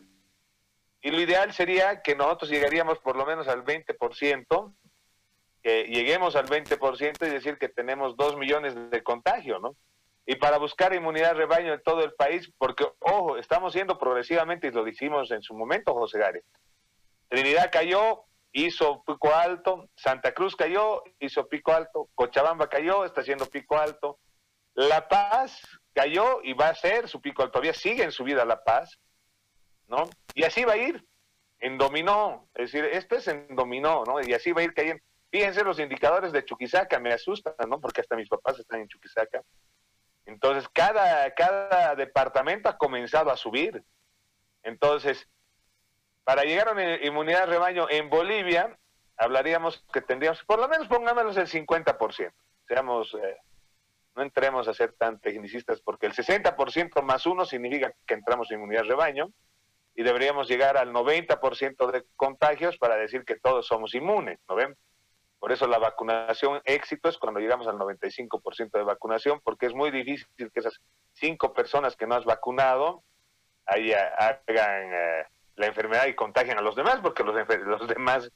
[1.01, 4.73] Y lo ideal sería que nosotros llegaríamos por lo menos al 20%,
[5.63, 9.75] que lleguemos al 20% y decir que tenemos dos millones de contagio, ¿no?
[10.25, 14.71] Y para buscar inmunidad rebaño en todo el país, porque, ojo, estamos yendo progresivamente, y
[14.71, 16.41] lo dijimos en su momento, José Gary,
[17.29, 23.45] Trinidad cayó, hizo pico alto, Santa Cruz cayó, hizo pico alto, Cochabamba cayó, está haciendo
[23.47, 24.19] pico alto,
[24.75, 25.61] La Paz
[25.93, 28.99] cayó y va a ser su pico alto, todavía sigue en su vida La Paz,
[29.87, 30.09] ¿no?
[30.35, 31.05] Y así va a ir,
[31.59, 34.21] en dominó, es decir, esto es en dominó, ¿no?
[34.21, 35.03] Y así va a ir cayendo.
[35.33, 37.81] Fíjense los indicadores de Chuquisaca, me asustan, ¿no?
[37.81, 39.41] Porque hasta mis papás están en Chuquisaca.
[40.27, 43.83] Entonces, cada, cada departamento ha comenzado a subir.
[44.61, 45.27] Entonces,
[46.23, 48.77] para llegar a una inmunidad rebaño en Bolivia,
[49.17, 52.31] hablaríamos que tendríamos, por lo menos pongámoslos el 50%.
[52.67, 53.37] Seamos, eh,
[54.15, 58.59] no entremos a ser tan tecnicistas, porque el 60% más uno significa que entramos en
[58.59, 59.31] inmunidad rebaño
[59.95, 64.77] y deberíamos llegar al 90% de contagios para decir que todos somos inmunes, ¿no ven?
[65.43, 69.91] Por eso la vacunación éxito es cuando llegamos al 95% de vacunación, porque es muy
[69.91, 70.79] difícil que esas
[71.11, 73.03] cinco personas que no has vacunado
[73.65, 75.25] ahí hagan eh,
[75.57, 78.31] la enfermedad y contagian a los demás, porque los, los demás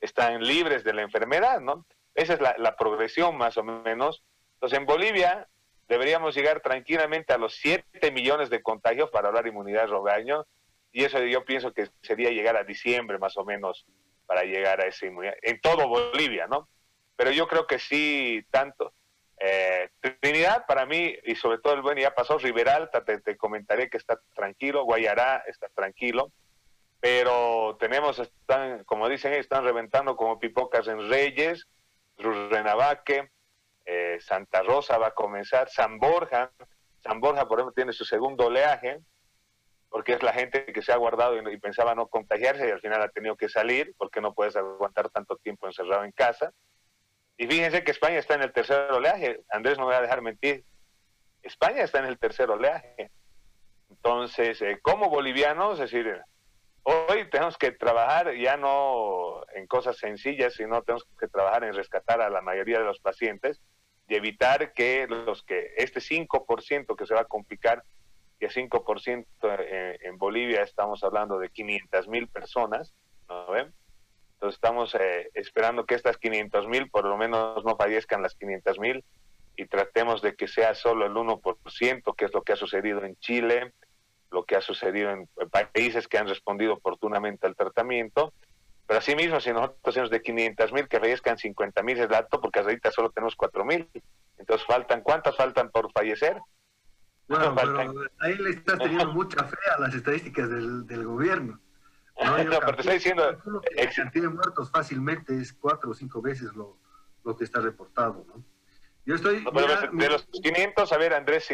[0.00, 1.84] están libres de la enfermedad, ¿no?
[2.14, 4.22] Esa es la, progresión más o menos.
[4.54, 5.48] Entonces, en Bolivia
[5.88, 10.44] deberíamos llegar tranquilamente a los 7 millones de contagios para hablar inmunidad de
[10.92, 13.84] y eso yo pienso que sería llegar a diciembre más o menos
[14.32, 16.66] para llegar a esa inmunidad, en todo Bolivia, ¿no?
[17.16, 18.94] Pero yo creo que sí, tanto.
[19.38, 19.90] Eh,
[20.20, 24.18] Trinidad para mí, y sobre todo el buen ya pasó, Riberalta, te, comentaré que está
[24.34, 26.32] tranquilo, Guayará está tranquilo,
[26.98, 31.66] pero tenemos, están, como dicen, están reventando como pipocas en Reyes,
[32.16, 33.28] Renavaque,
[33.84, 36.52] eh, Santa Rosa va a comenzar, San Borja,
[37.00, 38.98] San Borja por ejemplo tiene su segundo oleaje,
[39.92, 43.02] porque es la gente que se ha guardado y, pensaba no contagiarse y al final
[43.02, 46.52] ha tenido que salir porque no puedes aguantar tanto tiempo encerrado en casa.
[47.36, 50.22] Y fíjense que España está en el tercer oleaje, Andrés no me va a dejar
[50.22, 50.64] mentir,
[51.42, 53.10] España está en el tercer oleaje.
[53.90, 56.22] Entonces, eh, como bolivianos, es decir,
[56.84, 62.20] Hoy tenemos que trabajar ya no en cosas sencillas, sino tenemos que trabajar en rescatar
[62.20, 63.60] a la mayoría de los pacientes
[64.08, 67.84] y evitar que los que este 5% que se va a complicar,
[68.42, 72.92] que 5% en, en Bolivia estamos hablando de 500 mil personas,
[73.28, 73.72] ¿no ven?
[74.32, 78.80] Entonces estamos eh, esperando que estas 500 mil por lo menos no fallezcan las 500
[78.80, 79.04] mil
[79.54, 83.14] y tratemos de que sea solo el 1%, que es lo que ha sucedido en
[83.20, 83.74] Chile,
[84.32, 88.32] lo que ha sucedido en países que han respondido oportunamente al tratamiento.
[88.88, 92.58] Pero asimismo, si nosotros tenemos de 500 mil que fallezcan 50 mil es dato, porque
[92.58, 93.88] ahorita solo tenemos 4 mil.
[94.36, 96.40] Entonces, faltan ¿cuántas faltan por fallecer?
[97.32, 101.58] Bueno, pero ahí le está teniendo mucha fe a las estadísticas del, del gobierno.
[102.22, 103.24] No, pero te estoy diciendo...
[103.76, 106.76] El muertos fácilmente es cuatro o cinco veces lo,
[107.24, 108.44] lo que está reportado, ¿no?
[109.06, 109.44] Yo estoy...
[109.92, 111.48] de los 500, a ver, Andrés,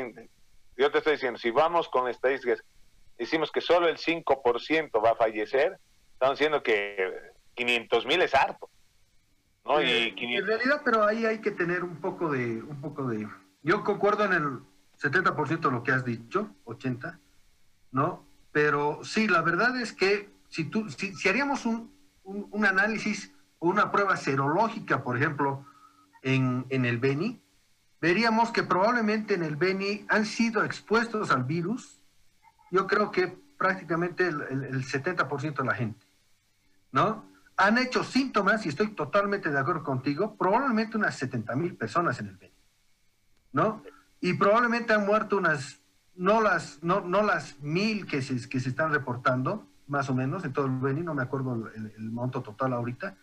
[0.77, 2.63] yo te estoy diciendo, si vamos con estadísticas,
[3.17, 5.79] decimos que solo el 5% va a fallecer,
[6.13, 7.15] estamos diciendo que
[7.55, 8.69] 500 mil es harto.
[9.65, 9.81] ¿no?
[9.81, 13.27] Y En realidad, pero ahí hay que tener un poco de, un poco de,
[13.63, 14.59] yo concuerdo en el
[15.01, 17.19] 70% de lo que has dicho, 80,
[17.93, 18.27] ¿no?
[18.53, 21.93] Pero sí, la verdad es que si, tú, si, haríamos un,
[22.25, 25.65] un, análisis o una prueba serológica, por ejemplo,
[26.23, 27.41] en, en el Beni,
[28.01, 32.01] veríamos que probablemente en el Beni han sido expuestos al virus,
[32.71, 36.07] yo creo que prácticamente el, el, 70% de la gente,
[36.93, 37.27] ¿no?
[37.57, 42.29] Han hecho síntomas, y estoy totalmente de acuerdo contigo, probablemente unas 70 mil personas en
[42.29, 42.55] el Beni,
[43.53, 43.83] ¿no?
[44.21, 45.81] Y probablemente han muerto unas,
[46.15, 50.45] no las, no, no las mil que se, que se están reportando, más o menos,
[50.45, 53.17] en todo el Beni, no me acuerdo el, monto total ahorita,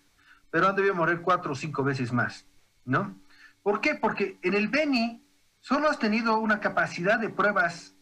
[0.49, 2.45] pero han debido morir cuatro o cinco veces más,
[2.86, 3.15] ¿no?
[3.62, 3.95] ¿Por qué?
[3.95, 5.23] Porque en el Beni
[5.60, 7.95] solo has tenido una capacidad de pruebas,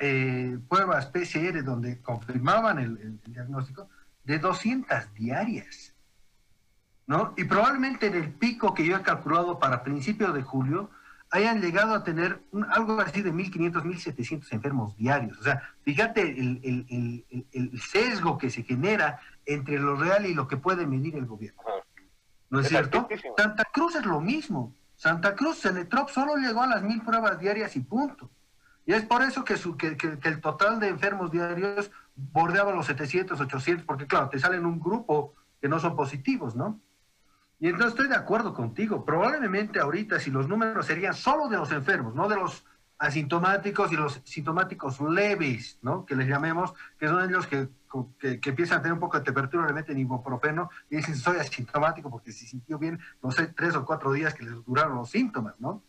[0.00, 3.88] eh, pruebas PCR donde confirmaban el, diagnóstico
[4.24, 5.94] de 200 diarias.
[7.06, 7.34] ¿no?
[7.36, 10.90] Y probablemente en el pico que yo he calculado para principios de julio
[11.30, 15.38] hayan llegado a tener algo así de 1.500, 1.700 enfermos diarios.
[15.38, 20.56] O sea, fíjate el, el, sesgo que se genera entre lo real y lo que
[20.56, 21.62] puede medir el gobierno.
[22.50, 23.08] ¿No es, cierto?
[23.36, 24.74] Santa Cruz es lo mismo.
[24.96, 28.28] Santa Cruz, Celetrop solo llegó a las mil pruebas diarias y punto.
[28.84, 33.40] Y es por eso que, su, que, el total de enfermos diarios bordeaba los 700,
[33.40, 36.80] 800, porque claro, te salen un grupo que no son positivos, ¿no?
[37.60, 39.04] Y entonces estoy de acuerdo contigo.
[39.04, 42.64] Probablemente ahorita si los números serían solo de los enfermos, no de los
[42.98, 46.06] asintomáticos y los sintomáticos leves, ¿no?
[46.06, 47.68] Que les llamemos, que son ellos que,
[48.18, 52.10] que, empiezan a tener un poco de temperatura, le meten ibuprofeno y dicen soy asintomático
[52.10, 55.54] porque se sintió bien, no sé, tres o cuatro días que les duraron los síntomas,
[55.58, 55.82] ¿no?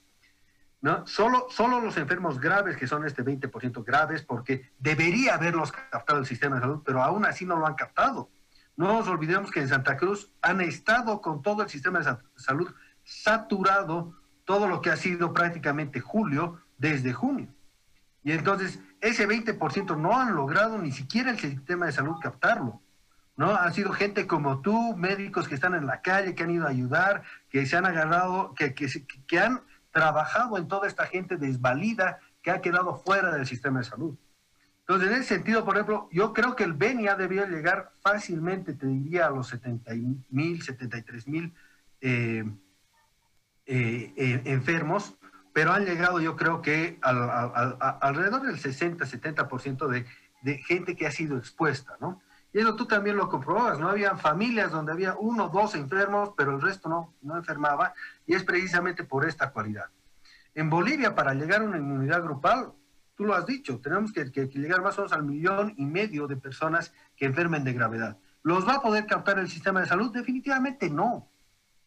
[0.82, 1.06] ¿No?
[1.06, 6.26] Solo, solo los enfermos graves, que son este 20% graves, porque debería haberlos captado el
[6.26, 8.30] sistema de salud, pero aún así no lo han captado.
[8.76, 12.74] No nos olvidemos que en Santa Cruz han estado con todo el sistema de salud
[13.04, 17.48] saturado, todo lo que ha sido prácticamente julio, desde junio.
[18.24, 22.82] Y entonces ese 20% no han logrado ni siquiera el sistema de salud captarlo.
[23.36, 23.56] ¿no?
[23.56, 26.70] Han sido gente como tú, médicos que están en la calle, que han ido a
[26.70, 28.88] ayudar, que se han agarrado, que, que,
[29.28, 33.86] que han trabajado en toda esta gente desvalida que ha quedado fuera del sistema de
[33.86, 34.16] salud.
[34.82, 38.74] Entonces, en ese sentido, por ejemplo, yo creo que el Beni ha debido llegar fácilmente,
[38.74, 39.92] te diría, a los 70
[40.30, 41.54] mil, 73 mil
[42.02, 42.44] eh,
[43.66, 45.16] eh, eh, enfermos,
[45.54, 50.06] pero han llegado yo creo que alrededor del 60-70% de,
[50.42, 52.22] de gente que ha sido expuesta, ¿no?
[52.54, 53.88] Y eso tú también lo comprobas, ¿no?
[53.88, 57.94] Había familias donde había uno o dos enfermos, pero el resto no, no enfermaba,
[58.26, 59.90] y es precisamente por esta cualidad.
[60.54, 62.74] En Bolivia, para llegar a una inmunidad grupal,
[63.22, 66.38] tú lo has dicho, tenemos que, llegar más o menos al millón y medio de
[66.38, 68.18] personas que enfermen de gravedad.
[68.42, 70.12] ¿Los va a poder captar el sistema de salud?
[70.12, 71.30] Definitivamente no.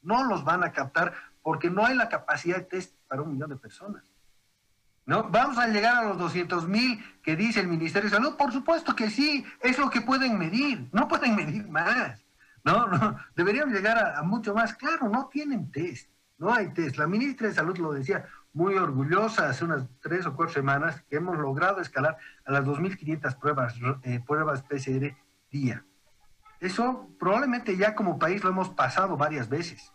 [0.00, 3.50] No los van a captar porque no hay la capacidad de test para un millón
[3.50, 4.04] de personas.
[5.06, 5.28] ¿No?
[5.28, 8.36] ¿Vamos a llegar a los 200 mil que dice el Ministerio de Salud?
[8.36, 12.24] Por supuesto que sí, es lo que pueden medir, no pueden medir más.
[12.62, 14.72] No, no, deberían llegar a, mucho más.
[14.74, 16.96] Claro, no tienen test, no hay test.
[16.96, 21.16] La ministra de Salud lo decía muy orgullosa hace unas tres o cuatro semanas que
[21.16, 25.14] hemos logrado escalar a las 2.500 pruebas, eh, pruebas PCR
[25.50, 25.84] día.
[26.60, 29.92] Eso probablemente ya como país lo hemos pasado varias veces.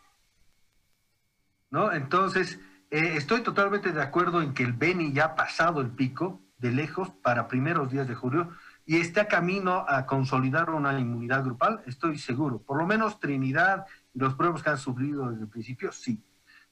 [1.72, 1.92] ¿no?
[1.94, 2.60] Entonces,
[2.92, 6.72] eh, estoy totalmente de acuerdo en que el Beni ya ha pasado el pico de
[6.72, 8.52] lejos para primeros días de julio
[8.86, 12.62] y está camino a consolidar una inmunidad grupal, estoy seguro.
[12.62, 16.22] Por lo menos Trinidad y los pueblos que han sufrido desde el principio, sí.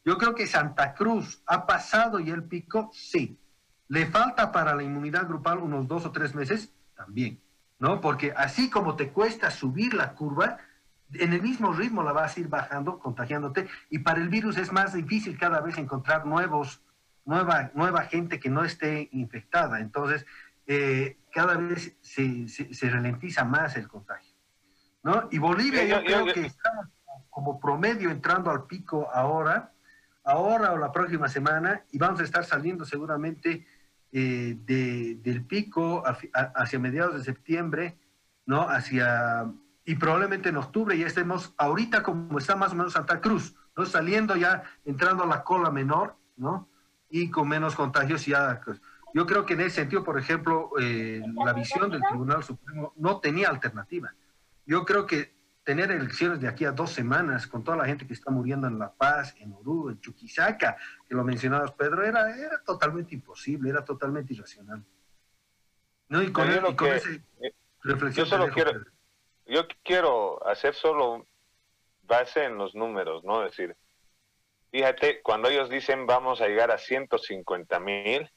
[0.07, 3.37] Yo creo que Santa Cruz ha pasado ya el pico, sí.
[3.89, 6.71] ¿Le falta para la inmunidad grupal unos dos o tres meses?
[6.95, 7.41] También,
[7.77, 7.99] ¿no?
[7.99, 10.59] Porque así como te cuesta subir la curva,
[11.11, 14.71] en el mismo ritmo la vas a ir bajando, contagiándote, y para el virus es
[14.71, 16.81] más difícil cada vez encontrar nuevos,
[17.25, 19.81] nueva, nueva gente que no esté infectada.
[19.81, 20.25] Entonces,
[20.67, 24.37] eh, cada vez se, se, ralentiza más el contagio.
[25.03, 25.27] ¿no?
[25.31, 26.87] Y Bolivia yo, creo que estamos
[27.29, 29.73] como promedio entrando al pico ahora,
[30.27, 33.65] ahora o la próxima semana, y vamos a estar saliendo seguramente
[34.11, 34.57] eh,
[35.23, 37.97] del pico hacia mediados de septiembre,
[38.45, 38.69] ¿no?
[38.69, 39.49] Hacia
[39.85, 43.85] y probablemente en octubre ya estemos ahorita como está más o menos Santa Cruz, ¿no?
[43.85, 46.67] Saliendo ya, entrando a la cola menor, ¿no?
[47.09, 48.59] Y con menos contagios ya.
[48.65, 48.81] Pues,
[49.13, 53.21] yo creo que en ese sentido, por ejemplo, eh, la visión del Tribunal Supremo no
[53.21, 54.13] tenía alternativa.
[54.65, 55.36] Yo creo que
[55.67, 58.79] tener elecciones de aquí a dos semanas con toda la gente que está muriendo en
[58.79, 63.83] La Paz, en Oruro, en Chuquisaca, que lo mencionabas Pedro, era, era totalmente imposible, era
[63.83, 64.81] totalmente irracional.
[66.07, 67.53] No, y con, Yo el- lo y con que- ese eh,
[67.83, 68.91] reflexión yo solo dejo, quiero- Pedro.
[69.47, 71.27] yo quiero hacer solo
[72.03, 73.43] base en los números, ¿no?
[73.43, 73.75] Es decir,
[74.71, 78.31] fíjate, cuando ellos dicen vamos a llegar a 150 mil,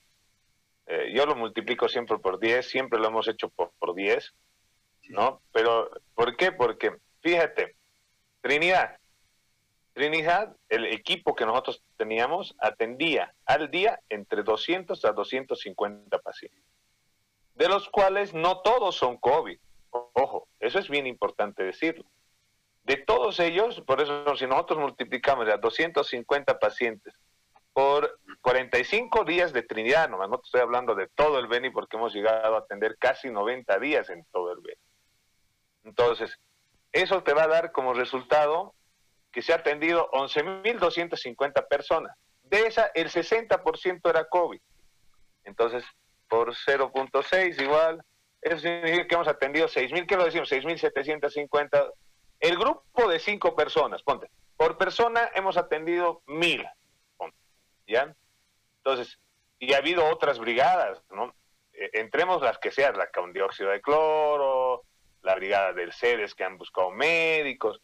[0.87, 4.35] eh, yo lo multiplico siempre por 10, siempre lo hemos hecho por, por 10,
[5.11, 5.43] ¿no?
[5.53, 6.51] Pero, ¿por qué?
[6.51, 7.77] Porque, fíjate,
[8.41, 8.97] Trinidad,
[9.93, 16.63] Trinidad, el equipo que nosotros teníamos, atendía al día entre 200 a 250 pacientes,
[17.55, 19.59] de los cuales no todos son COVID.
[19.91, 22.05] Ojo, eso es bien importante decirlo.
[22.85, 27.15] De todos ellos, por eso si nosotros multiplicamos a 250 pacientes
[27.73, 32.15] por 45 días de Trinidad, no te estoy hablando de todo el Beni porque hemos
[32.15, 34.81] llegado a atender casi 90 días en todo el Beni.
[35.85, 36.39] Entonces,
[36.93, 38.75] eso te va a dar como resultado
[39.33, 42.17] que se ha atendido 11.250 personas.
[42.43, 44.61] De esa, el 60% era COVID.
[45.45, 45.85] Entonces,
[46.29, 48.03] por 0.6 igual,
[48.41, 50.51] eso significa que hemos atendido 6.000, ¿qué lo decimos?
[50.51, 51.93] 6.750.
[52.41, 56.71] El grupo de cinco personas, ponte, por persona hemos atendido 1.000,
[57.17, 57.37] ponte,
[57.87, 58.15] ¿ya?
[58.79, 59.19] Entonces,
[59.59, 61.35] y ha habido otras brigadas, ¿no?
[61.75, 64.85] Eh, entremos las que sean, la con dióxido de cloro,
[65.23, 67.81] la brigada del CEDES que han buscado médicos,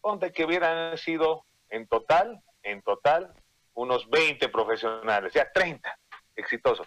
[0.00, 3.32] ponte que hubieran sido en total, en total,
[3.74, 5.98] unos 20 profesionales, ya 30
[6.36, 6.86] exitosos.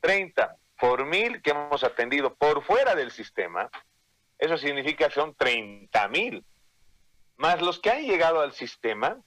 [0.00, 3.70] 30 por mil que hemos atendido por fuera del sistema,
[4.38, 6.44] eso significa que son 30 mil.
[7.36, 9.20] Más los que han llegado al sistema,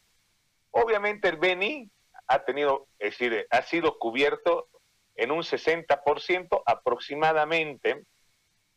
[0.71, 1.89] obviamente el BENI
[2.27, 4.67] ha tenido, es decir, ha sido cubierto
[5.15, 8.03] en un 60% aproximadamente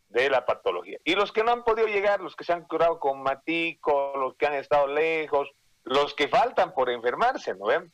[0.08, 0.98] de la patología.
[1.04, 4.34] Y los que no han podido llegar, los que se han curado con matico, los
[4.36, 5.50] que han estado lejos,
[5.84, 7.92] los que faltan por enfermarse, ¿no ven?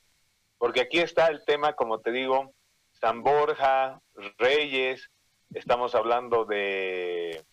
[0.59, 2.55] Porque aquí está el tema, como te digo,
[2.93, 4.01] San Borja,
[4.39, 5.11] Reyes,
[5.53, 7.45] estamos hablando de,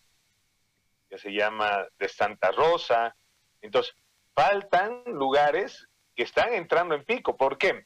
[1.09, 3.15] que se llama, de Santa Rosa.
[3.61, 3.93] Entonces,
[4.33, 7.35] faltan lugares que están entrando en pico.
[7.35, 7.85] ¿Por qué?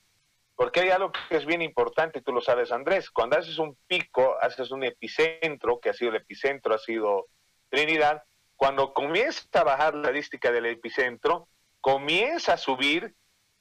[0.55, 3.11] Porque hay algo que es bien importante, tú lo sabes, Andrés.
[3.11, 7.27] Cuando haces un pico, haces un epicentro, que ha sido el epicentro, ha sido
[7.69, 8.23] Trinidad.
[8.55, 11.49] Cuando comienza a bajar la estadística del epicentro,
[11.81, 13.13] comienza a subir,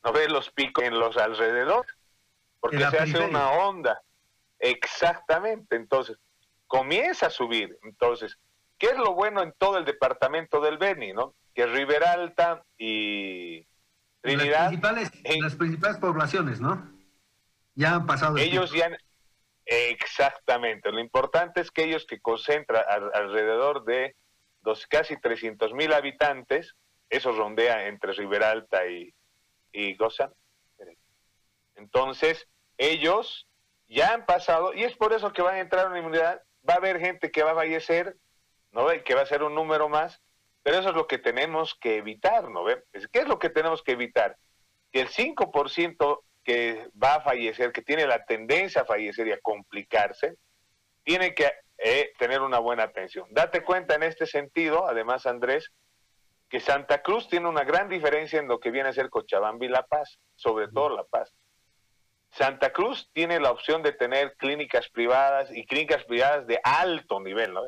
[0.05, 1.93] ¿no ves los picos en los alrededores?
[2.61, 3.27] Porque se hace periferia.
[3.27, 4.01] una onda.
[4.61, 5.75] Exactamente.
[5.75, 6.17] Entonces,
[6.69, 7.77] comienza a subir.
[7.83, 8.39] Entonces,
[8.79, 11.35] ¿qué es lo bueno en todo el departamento del Beni, no?
[11.55, 13.67] Que Rivera Alta y
[14.25, 16.91] Trinidad Las principales, en- las principales poblaciones, ¿no?
[17.75, 18.37] Ya han pasado.
[18.39, 18.97] el ellos ya han-
[19.67, 24.15] exactamente lo importante es que ellos que concentran al- alrededor de
[24.61, 26.75] dos casi 300 mil habitantes
[27.11, 29.15] eso rondea entre Rivera Alta y,
[29.73, 30.31] y Goza
[31.77, 32.47] entonces
[32.79, 33.47] ellos
[33.89, 36.75] ya han pasado y es por eso que van a entrar en una inmunidad va
[36.75, 38.17] a haber gente que va a fallecer
[38.73, 40.21] no que va a ser un número más
[40.65, 43.85] pero eso es lo que tenemos que evitar no ve qué es lo que tenemos
[43.85, 44.37] que evitar
[44.91, 49.41] que el 5% que va a fallecer, que tiene la tendencia a fallecer y a
[49.41, 50.37] complicarse,
[51.03, 53.27] tiene que eh, tener una buena atención.
[53.31, 55.73] Date cuenta en este sentido, además Andrés,
[56.49, 59.69] que Santa Cruz tiene una gran diferencia en lo que viene a ser Cochabamba y
[59.69, 61.35] La Paz, sobre todo La Paz.
[62.31, 67.53] Santa Cruz tiene la opción de tener clínicas privadas y clínicas privadas de alto nivel,
[67.55, 67.63] ¿no?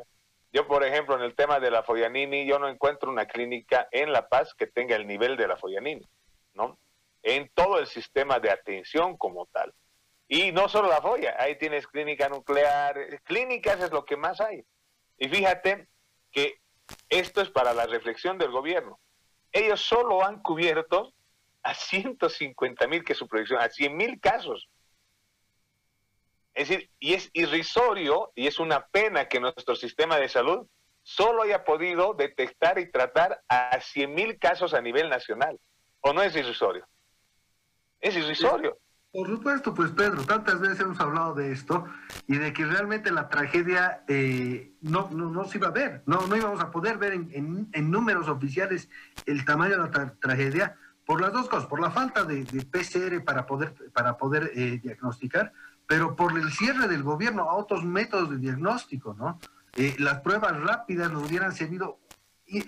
[0.53, 4.13] Yo, por ejemplo, en el tema de la Foyanini, yo no encuentro una clínica en
[4.13, 6.07] La Paz que tenga el nivel de la Foyanini,
[6.55, 6.79] ¿no?
[7.23, 9.75] En todo el sistema de atención como tal.
[10.29, 14.65] Y no solo la Foya, ahí tienes clínica nuclear, clínicas es lo que más hay.
[15.19, 15.89] Y fíjate
[16.33, 16.61] que
[17.09, 18.99] esto es para la reflexión del gobierno.
[19.53, 21.13] Ellos solo han cubierto
[21.63, 24.69] a 150 mil, que es su proyección, a 100 mil casos.
[26.57, 30.67] Es decir, y es irrisorio y es una pena que nuestro sistema de salud
[31.03, 35.59] solo haya podido detectar y tratar a 100 mil casos a nivel nacional.
[36.01, 36.87] ¿O no es irrisorio?
[38.01, 38.79] Es irrisorio.
[39.13, 41.87] Por supuesto, pues Pedro, tantas veces hemos hablado de esto
[42.27, 46.27] y de que realmente la tragedia eh, no, no, no se iba a ver, no,
[46.27, 48.89] no íbamos a poder ver en, en- números oficiales
[49.27, 50.77] el tamaño de la tra- tragedia
[51.07, 54.81] por las dos cosas, por la falta de, de PCR para poder, para poder eh,
[54.83, 55.53] diagnosticar,
[55.87, 59.39] pero por el cierre del gobierno a otros métodos de diagnóstico, ¿no?
[59.77, 61.99] Eh, las pruebas rápidas nos hubieran servido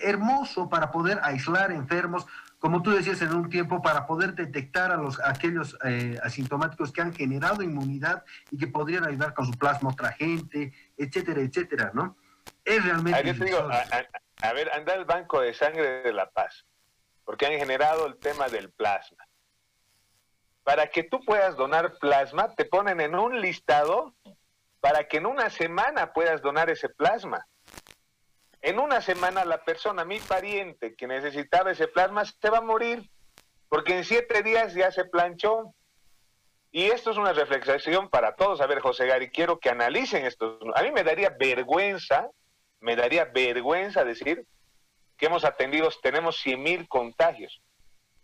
[0.00, 2.26] hermoso para poder aislar enfermos,
[2.58, 6.90] como tú decías en un tiempo, para poder detectar a los a aquellos eh, asintomáticos
[6.92, 11.40] que han generado inmunidad y que podrían ayudar con su plasma a otra gente, etcétera,
[11.40, 12.16] etcétera, ¿no?
[12.64, 13.20] Es realmente...
[13.22, 16.64] Te digo, a, a- a ver, anda al Banco de Sangre de La Paz,
[17.24, 19.18] porque han generado el tema del plasma.
[20.68, 24.12] Para que tú puedas donar plasma, te ponen en un listado
[24.80, 27.46] para que en una semana puedas donar ese plasma.
[28.60, 33.08] En una semana la persona, mi pariente que necesitaba ese plasma, se va a morir,
[33.70, 35.72] porque en siete días ya se planchó.
[36.70, 38.60] Y esto es una reflexión para todos.
[38.60, 40.58] A ver, José Gary, quiero que analicen esto.
[40.74, 42.28] A mí me daría vergüenza,
[42.80, 44.44] me daría vergüenza decir
[45.16, 47.58] que hemos atendido, tenemos 100 mil contagios.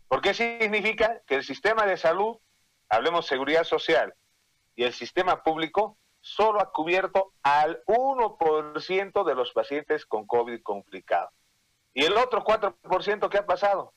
[0.09, 2.37] Porque significa que el sistema de salud,
[2.89, 4.15] hablemos seguridad social,
[4.77, 11.29] y el sistema público solo ha cubierto al 1% de los pacientes con COVID complicado.
[11.93, 13.93] ¿Y el otro 4% qué ha pasado?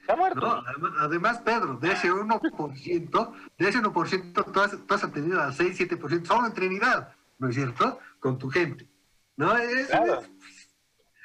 [0.00, 0.62] Está muerto.
[1.00, 5.80] además, Pedro, de ese 1%, de ese 1%, tú has, tú has atendido a 6,
[5.80, 7.98] 7%, solo en Trinidad, ¿no es cierto?
[8.20, 8.88] Con tu gente.
[9.36, 9.56] ¿No?
[9.56, 9.90] Es,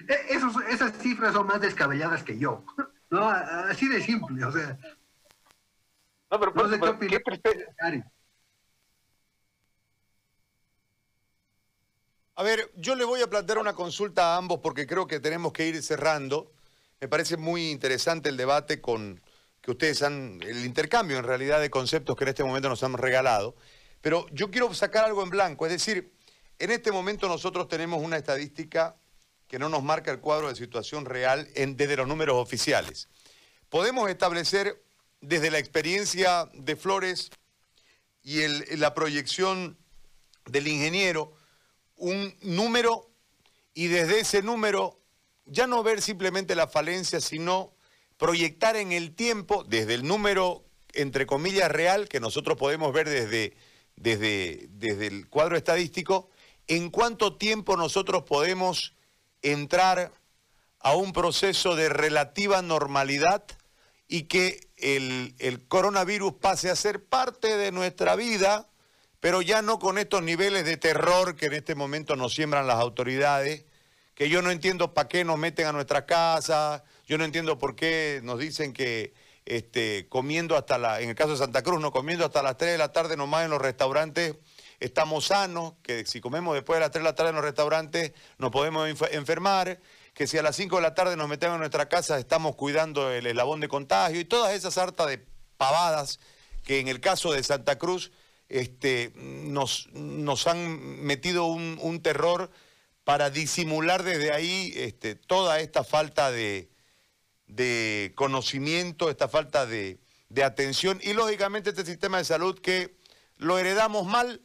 [0.07, 0.35] e,
[0.69, 2.65] esas cifras son más descabelladas que yo.
[3.09, 3.29] ¿No?
[3.29, 4.77] Así de simple, o sea.
[6.29, 8.03] No, pero, no sé qué,
[12.35, 15.51] A ver, yo le voy a plantear una consulta a ambos porque creo que tenemos
[15.51, 16.53] que ir cerrando.
[17.01, 19.21] Me parece muy interesante el debate con
[19.61, 22.93] que ustedes han, el intercambio en realidad de conceptos que en este momento nos han
[22.93, 23.55] regalado.
[24.01, 26.13] Pero yo quiero sacar algo en blanco, es decir,
[26.57, 28.95] en este momento nosotros tenemos una estadística
[29.51, 33.09] que no nos marca el cuadro de situación real desde los números oficiales.
[33.67, 34.81] Podemos establecer
[35.19, 37.31] desde la experiencia de Flores
[38.23, 38.47] y
[38.77, 39.77] la proyección
[40.45, 41.33] del ingeniero
[41.97, 43.11] un número
[43.73, 45.01] y desde ese número
[45.43, 47.73] ya no ver simplemente la falencia, sino
[48.15, 53.57] proyectar en el tiempo, desde el número, entre comillas, real, que nosotros podemos ver desde,
[53.97, 56.29] desde, desde el cuadro estadístico,
[56.67, 58.95] en cuánto tiempo nosotros podemos
[59.41, 60.11] entrar
[60.79, 63.43] a un proceso de relativa normalidad
[64.07, 65.35] y que el,
[65.67, 68.67] coronavirus pase a ser parte de nuestra vida,
[69.19, 72.77] pero ya no con estos niveles de terror que en este momento nos siembran las
[72.77, 73.65] autoridades,
[74.15, 77.75] que yo no entiendo para qué nos meten a nuestra casa, yo no entiendo por
[77.75, 79.13] qué nos dicen que
[79.45, 82.73] este, comiendo hasta la, en el caso de Santa Cruz, no comiendo hasta las 3
[82.73, 84.35] de la tarde nomás en los restaurantes
[84.81, 88.11] estamos sanos, que si comemos después de las 3 de la tarde en los restaurantes
[88.39, 89.79] nos podemos enfermar,
[90.13, 93.11] que si a las 5 de la tarde nos metemos en nuestra casa estamos cuidando
[93.11, 95.25] el eslabón de contagio y todas esas hartas de
[95.57, 96.19] pavadas
[96.63, 98.11] que en el caso de Santa Cruz
[98.49, 102.51] este, nos, nos han metido un, terror
[103.03, 106.69] para disimular desde ahí este, toda esta falta de,
[107.45, 112.97] de conocimiento, esta falta de, de atención y lógicamente este sistema de salud que
[113.37, 114.41] lo heredamos mal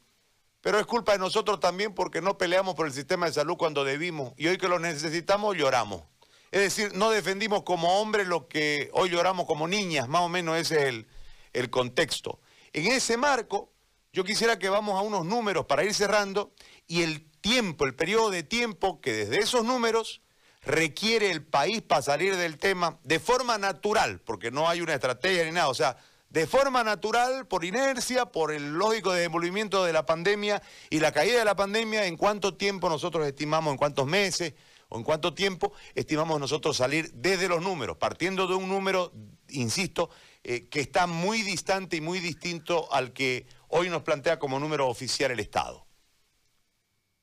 [0.66, 3.84] pero es culpa de nosotros también porque no peleamos por el sistema de salud cuando
[3.84, 6.02] debimos y hoy que lo necesitamos lloramos.
[6.50, 10.58] Es decir, no defendimos como hombres lo que hoy lloramos como niñas, más o menos
[10.58, 11.06] ese es el,
[11.52, 12.40] el contexto.
[12.72, 13.70] En ese marco,
[14.12, 16.52] yo quisiera que vamos a unos números para ir cerrando
[16.88, 20.20] y el tiempo, el periodo de tiempo que desde esos números
[20.62, 25.44] requiere el país para salir del tema de forma natural, porque no hay una estrategia
[25.44, 25.96] ni nada, o sea,
[26.30, 31.38] de forma natural, por inercia, por el lógico desenvolvimiento de la pandemia y la caída
[31.38, 34.54] de la pandemia, en cuánto tiempo nosotros estimamos, en cuántos meses
[34.88, 39.12] o en cuánto tiempo estimamos nosotros salir desde los números, partiendo de un número,
[39.48, 40.10] insisto,
[40.42, 44.88] eh, que está muy distante y muy distinto al que hoy nos plantea como número
[44.88, 45.86] oficial el Estado.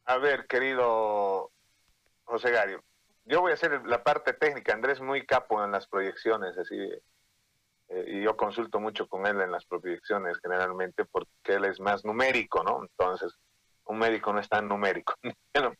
[0.05, 1.51] A ver, querido
[2.25, 2.83] José Gario,
[3.25, 6.75] yo voy a hacer la parte técnica, Andrés muy capo en las proyecciones, así
[7.93, 12.03] eh, y yo consulto mucho con él en las proyecciones generalmente porque él es más
[12.03, 12.81] numérico, ¿no?
[12.81, 13.37] Entonces,
[13.85, 15.13] un médico no es tan numérico.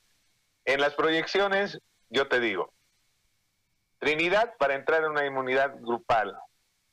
[0.66, 2.74] en las proyecciones, yo te digo,
[3.98, 6.38] Trinidad para entrar en una inmunidad grupal,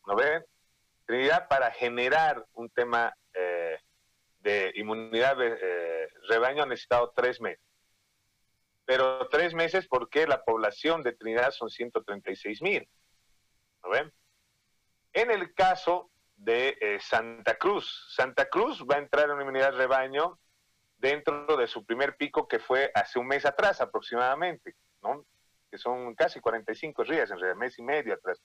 [0.07, 0.45] ¿no ven?
[1.07, 3.79] Trinidad para generar un tema eh,
[4.39, 7.61] de inmunidad eh, rebaño ha necesitado tres meses.
[8.85, 12.89] Pero tres meses porque la población de Trinidad son 136 mil.
[13.83, 14.13] ¿No ven?
[15.13, 19.77] En el caso de eh, Santa Cruz, Santa Cruz va a entrar en una inmunidad
[19.77, 20.39] rebaño
[20.97, 25.25] dentro de su primer pico que fue hace un mes atrás aproximadamente, ¿no?
[25.71, 28.43] que son casi 45 días, en realidad, mes y medio atrás,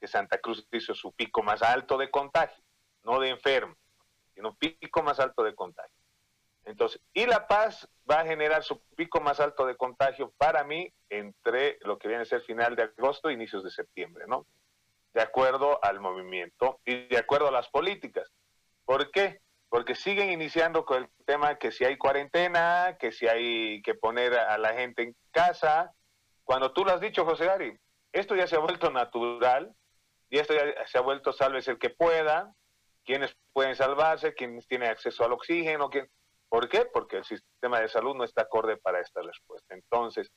[0.00, 2.62] que Santa Cruz hizo su pico más alto de contagio,
[3.04, 3.74] no de enfermo,
[4.34, 5.96] sino pico más alto de contagio.
[6.64, 10.92] Entonces, y La Paz va a generar su pico más alto de contagio para mí
[11.10, 14.46] entre lo que viene a ser final de agosto e inicios de septiembre, ¿no?
[15.14, 18.30] De acuerdo al movimiento y de acuerdo a las políticas.
[18.84, 19.40] ¿Por qué?
[19.68, 24.34] Porque siguen iniciando con el tema que si hay cuarentena, que si hay que poner
[24.34, 25.92] a la gente en casa.
[26.42, 27.78] Cuando tú lo has dicho, José Ari,
[28.12, 29.74] esto ya se ha vuelto natural
[30.28, 32.52] y esto ya se ha vuelto salve el que pueda.
[33.04, 36.08] quiénes pueden salvarse, quiénes tienen acceso al oxígeno, quién...
[36.48, 36.86] ¿Por qué?
[36.86, 39.74] Porque el sistema de salud no está acorde para esta respuesta.
[39.74, 40.30] Entonces,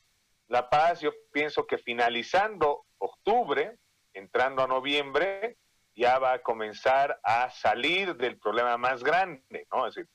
[0.48, 3.76] La Paz, yo pienso que finalizando octubre,
[4.18, 5.56] entrando a noviembre,
[5.94, 9.86] ya va a comenzar a salir del problema más grande, ¿no?
[9.86, 10.10] Es decir,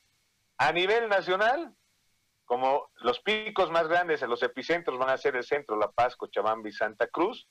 [0.56, 1.74] a nivel nacional,
[2.44, 6.16] como los picos más grandes en los epicentros van a ser el centro, La Paz,
[6.16, 7.48] Cochabamba y Santa Cruz,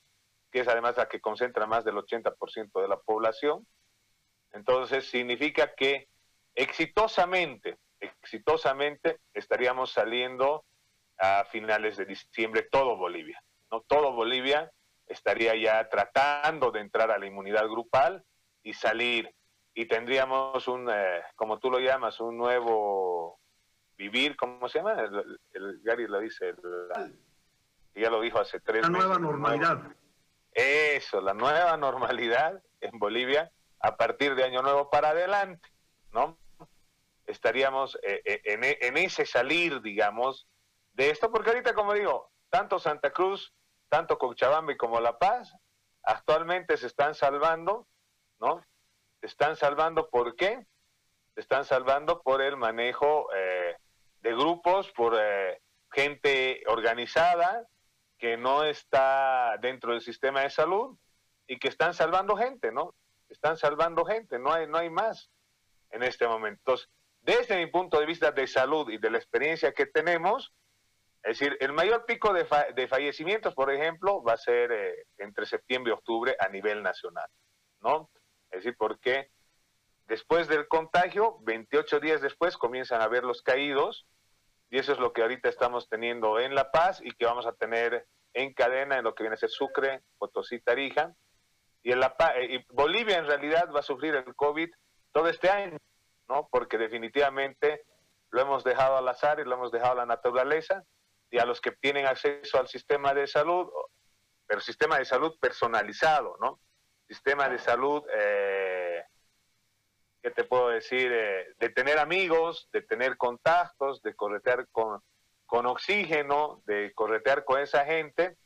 [0.52, 3.68] que es además la que concentra más del 80% de la población.
[4.52, 6.08] Entonces, significa que
[6.56, 10.64] exitosamente, exitosamente estaríamos saliendo
[11.18, 13.82] a finales de diciembre todo Bolivia, ¿no?
[13.82, 14.72] Todo Bolivia
[15.08, 18.24] estaría ya tratando de entrar a la inmunidad grupal
[18.64, 19.34] y salir.
[19.74, 23.40] Y tendríamos un, eh, como tú lo llamas, un nuevo
[23.98, 24.96] vivir, ¿cómo se llama?
[25.54, 26.58] El, Gary lo dice, el,
[27.96, 29.82] ya lo dijo hace tres La nueva normalidad.
[30.52, 35.70] eso, la nueva normalidad en Bolivia a partir de Año Nuevo para adelante,
[36.12, 36.38] ¿no?
[37.26, 40.48] Estaríamos eh, eh, en, en ese salir, digamos,
[40.94, 43.54] de esto, porque ahorita, como digo, tanto Santa Cruz
[43.94, 45.56] tanto Cochabamba como La Paz,
[46.02, 47.86] actualmente se están salvando,
[48.40, 48.60] ¿no?
[49.22, 50.66] Se están salvando, ¿por qué?
[51.36, 53.76] Se están salvando por el manejo eh,
[54.22, 57.68] de grupos, por eh, gente organizada
[58.18, 60.98] que no está dentro del sistema de salud
[61.46, 62.96] y que están salvando gente, ¿no?
[63.30, 65.30] Están salvando gente, no hay, no hay más
[65.92, 66.60] en este momento.
[66.62, 66.90] Entonces,
[67.22, 70.52] desde mi punto de vista de salud y de la experiencia que tenemos,
[71.24, 72.46] es decir, el mayor pico de,
[72.76, 77.30] de fallecimientos, por ejemplo, va a ser eh, entre septiembre y octubre a nivel nacional,
[77.80, 78.10] ¿no?
[78.52, 79.30] Es decir, porque
[80.06, 84.06] después del contagio, 28 días después, comienzan a ver los caídos,
[84.70, 87.54] y eso es lo que ahorita estamos teniendo en La Paz y que vamos a
[87.54, 91.14] tener en cadena en lo que viene a ser Sucre, Potosí, Tarija.
[91.84, 94.70] Y, en la, eh, y Bolivia en realidad va a sufrir el COVID
[95.12, 95.78] todo este año,
[96.28, 96.50] ¿no?
[96.52, 97.86] Porque definitivamente
[98.32, 100.84] lo hemos dejado al azar y lo hemos dejado a la naturaleza
[101.34, 103.68] y a los que tienen acceso al sistema de salud,
[104.46, 106.60] pero sistema de salud personalizado, ¿no?
[107.08, 109.04] Sistema de salud, eh,
[110.22, 111.12] ¿qué te puedo decir?
[111.12, 115.02] Eh, de tener amigos, de tener contactos, de corretear con,
[115.48, 118.38] con oxígeno, de corretear con esa gente,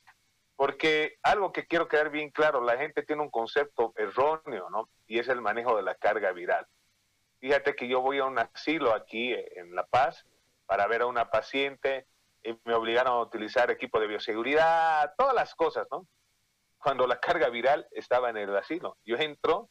[0.55, 4.88] porque algo que quiero quedar bien claro, la gente tiene un concepto erróneo, ¿no?
[5.07, 6.65] Y es el manejo de la carga viral.
[7.41, 10.25] Fíjate que yo voy a un asilo aquí en La Paz
[10.65, 12.07] para ver a una paciente
[12.43, 16.07] y me obligaron a utilizar equipo de bioseguridad, todas las cosas, ¿no?
[16.77, 18.97] Cuando la carga viral estaba en el asilo.
[19.03, 19.69] Yo entro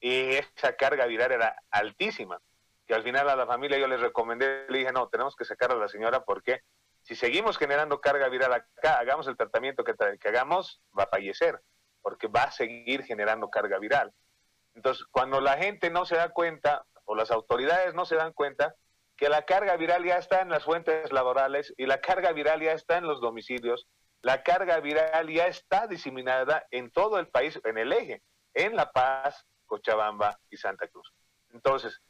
[0.00, 2.40] y esa carga viral era altísima,
[2.86, 5.70] que al final a la familia yo les recomendé, le dije, no, tenemos que sacar
[5.72, 6.60] a la señora porque
[7.02, 11.60] si seguimos generando carga viral acá, hagamos el tratamiento que, que hagamos, va a fallecer,
[12.02, 14.12] porque va a seguir generando carga viral.
[14.74, 18.74] Entonces, cuando la gente no se da cuenta, o las autoridades no se dan cuenta,
[19.20, 22.72] que la carga viral ya está en las fuentes laborales y la carga viral ya
[22.72, 23.86] está en los domicilios,
[24.22, 28.22] la carga viral ya está diseminada en todo el país, en el eje,
[28.54, 31.12] en La Paz, Cochabamba y Santa Cruz.
[31.52, 32.00] Entonces,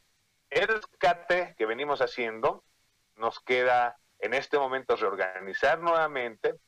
[0.51, 2.63] el rescate que venimos haciendo
[3.17, 6.61] nos queda en este momento reorganizar nuevamente.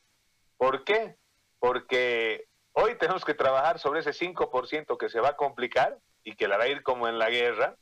[0.57, 1.15] ¿Por qué?
[1.57, 6.49] Porque hoy tenemos que trabajar sobre ese 5% que se va a complicar y que
[6.49, 7.77] la va a ir como en la guerra,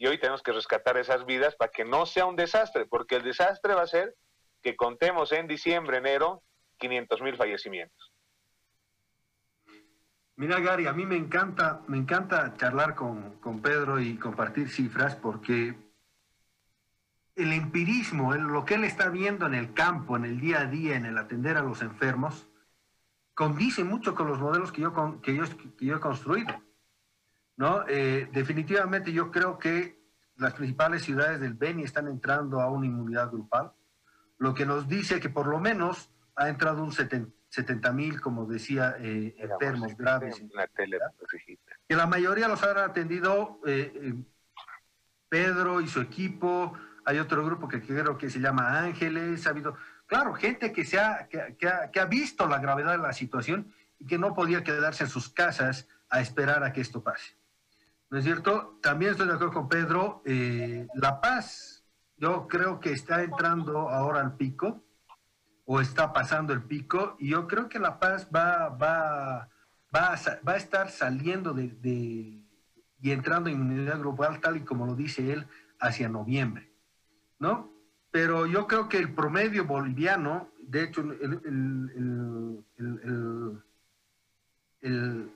[0.00, 3.22] y hoy tenemos que rescatar esas vidas para que no sea un desastre, porque el
[3.22, 4.16] desastre va a ser
[4.62, 6.42] que contemos en diciembre, enero,
[6.78, 8.14] 500 mil fallecimientos.
[10.36, 15.16] Mira, Gary, a mí me encanta, me encanta charlar con, con Pedro y compartir cifras
[15.16, 15.76] porque
[17.36, 20.96] el empirismo, lo que él está viendo en el campo, en el día a día,
[20.96, 22.48] en el atender a los enfermos,
[23.34, 25.44] condice mucho con los modelos que yo, que yo,
[25.76, 26.58] que yo he construido.
[27.60, 27.84] ¿No?
[27.86, 30.00] Eh, definitivamente yo creo que
[30.38, 33.72] las principales ciudades del Beni están entrando a una inmunidad grupal,
[34.38, 38.96] lo que nos dice que por lo menos ha entrado un 70 mil, como decía,
[38.98, 40.42] eh, enfermos graves.
[41.86, 44.14] que la mayoría los han atendido eh,
[45.28, 46.72] Pedro y su equipo,
[47.04, 50.98] hay otro grupo que creo que se llama Ángeles, ha habido, claro, gente que, se
[50.98, 54.64] ha, que, ha, que ha visto la gravedad de la situación y que no podía
[54.64, 57.38] quedarse en sus casas a esperar a que esto pase.
[58.10, 58.78] ¿No es cierto?
[58.82, 60.22] También estoy de acuerdo con Pedro.
[60.24, 61.84] Eh, la Paz,
[62.16, 64.84] yo creo que está entrando ahora al pico,
[65.64, 69.48] o está pasando el pico, y yo creo que La Paz va, va,
[69.94, 72.44] va, a, estar saliendo de,
[73.00, 75.46] y entrando en inmunidad global, tal y como lo dice él,
[75.78, 76.72] hacia noviembre,
[77.38, 77.70] ¿no?
[78.10, 81.02] Pero yo creo que el promedio boliviano, de hecho,
[84.80, 85.30] el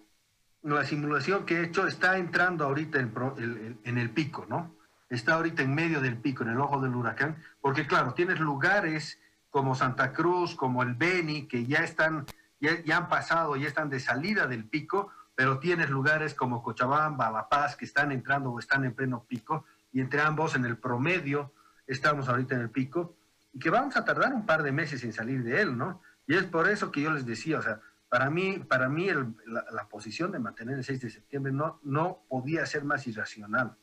[0.64, 4.74] la simulación que he hecho está entrando ahorita en, el pico, ¿no?
[5.10, 9.20] Está ahorita en medio del pico, en el ojo del huracán, porque claro, tienes lugares
[9.50, 12.24] como Santa Cruz, como el Beni, que ya están,
[12.60, 17.30] ya, ya han pasado, ya están de salida del pico, pero tienes lugares como Cochabamba,
[17.30, 20.78] La Paz, que están entrando o están en pleno pico, y entre ambos en el
[20.78, 21.52] promedio
[21.86, 23.14] estamos ahorita en el pico,
[23.52, 26.00] y que vamos a tardar un par de meses en salir de él, ¿no?
[26.26, 27.80] Y es por eso que yo les decía, o sea,
[28.14, 29.08] para mí, para mí
[29.44, 33.76] la, posición de mantener el 6 de septiembre no, no podía ser más irracional.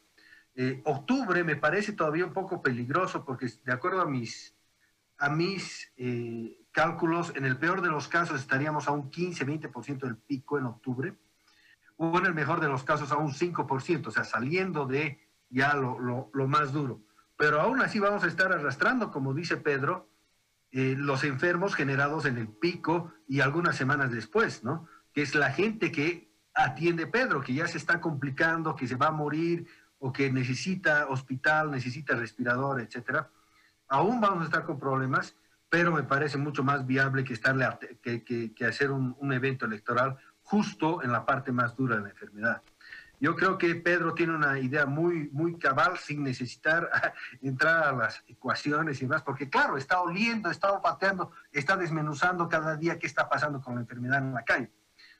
[0.56, 4.56] Eh, octubre me parece todavía un poco peligroso porque de acuerdo a mis,
[5.18, 10.16] a mis eh, cálculos, en el peor de los casos estaríamos a un 15-20% del
[10.16, 11.14] pico en octubre,
[11.98, 15.74] o en el mejor de los casos a un 5%, o sea, saliendo de ya
[15.76, 17.02] lo, lo, lo más duro.
[17.36, 20.10] Pero aún así vamos a estar arrastrando, como dice Pedro,
[20.72, 24.88] eh, los enfermos generados en el pico y algunas semanas después, ¿no?
[25.14, 29.08] Que es la gente que atiende Pedro, que ya se está complicando, que se va
[29.08, 29.68] a morir
[30.00, 33.30] o que necesita hospital, necesita respirador, etcétera.
[33.88, 35.36] Aún vamos a estar con problemas,
[35.70, 37.68] pero me parece mucho más viable que, estarle,
[38.02, 42.62] que, hacer un evento electoral justo en la parte más dura de la enfermedad.
[43.22, 46.90] Yo creo que Pedro tiene una idea muy, muy cabal sin necesitar
[47.44, 52.76] entrar a las ecuaciones y demás, porque claro, está oliendo, está olfateando, está desmenuzando cada
[52.76, 54.72] día qué está pasando con la enfermedad en la calle.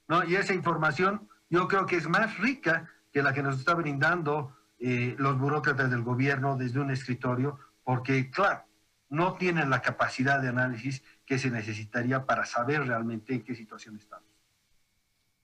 [0.08, 0.24] ¿no?
[0.24, 4.58] Y esa información yo creo que es más rica que la que nos está brindando
[4.80, 8.66] eh, los burócratas del gobierno desde un escritorio, porque claro,
[9.10, 13.98] no tienen la capacidad de análisis que se necesitaría para saber realmente en qué situación
[13.98, 14.28] estamos.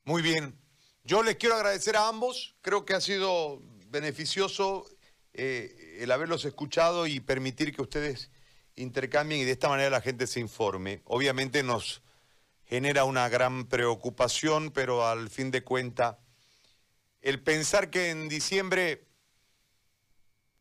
[0.06, 0.56] Muy bien,
[1.08, 4.86] yo les quiero agradecer a ambos, creo que ha sido beneficioso
[5.34, 8.30] eh, el haberlos escuchado y permitir que ustedes
[8.76, 11.02] intercambien y de esta manera la gente se informe.
[11.06, 12.02] Obviamente nos
[12.66, 16.18] genera una gran preocupación, pero al fin de cuentas,
[17.22, 19.08] el pensar que en diciembre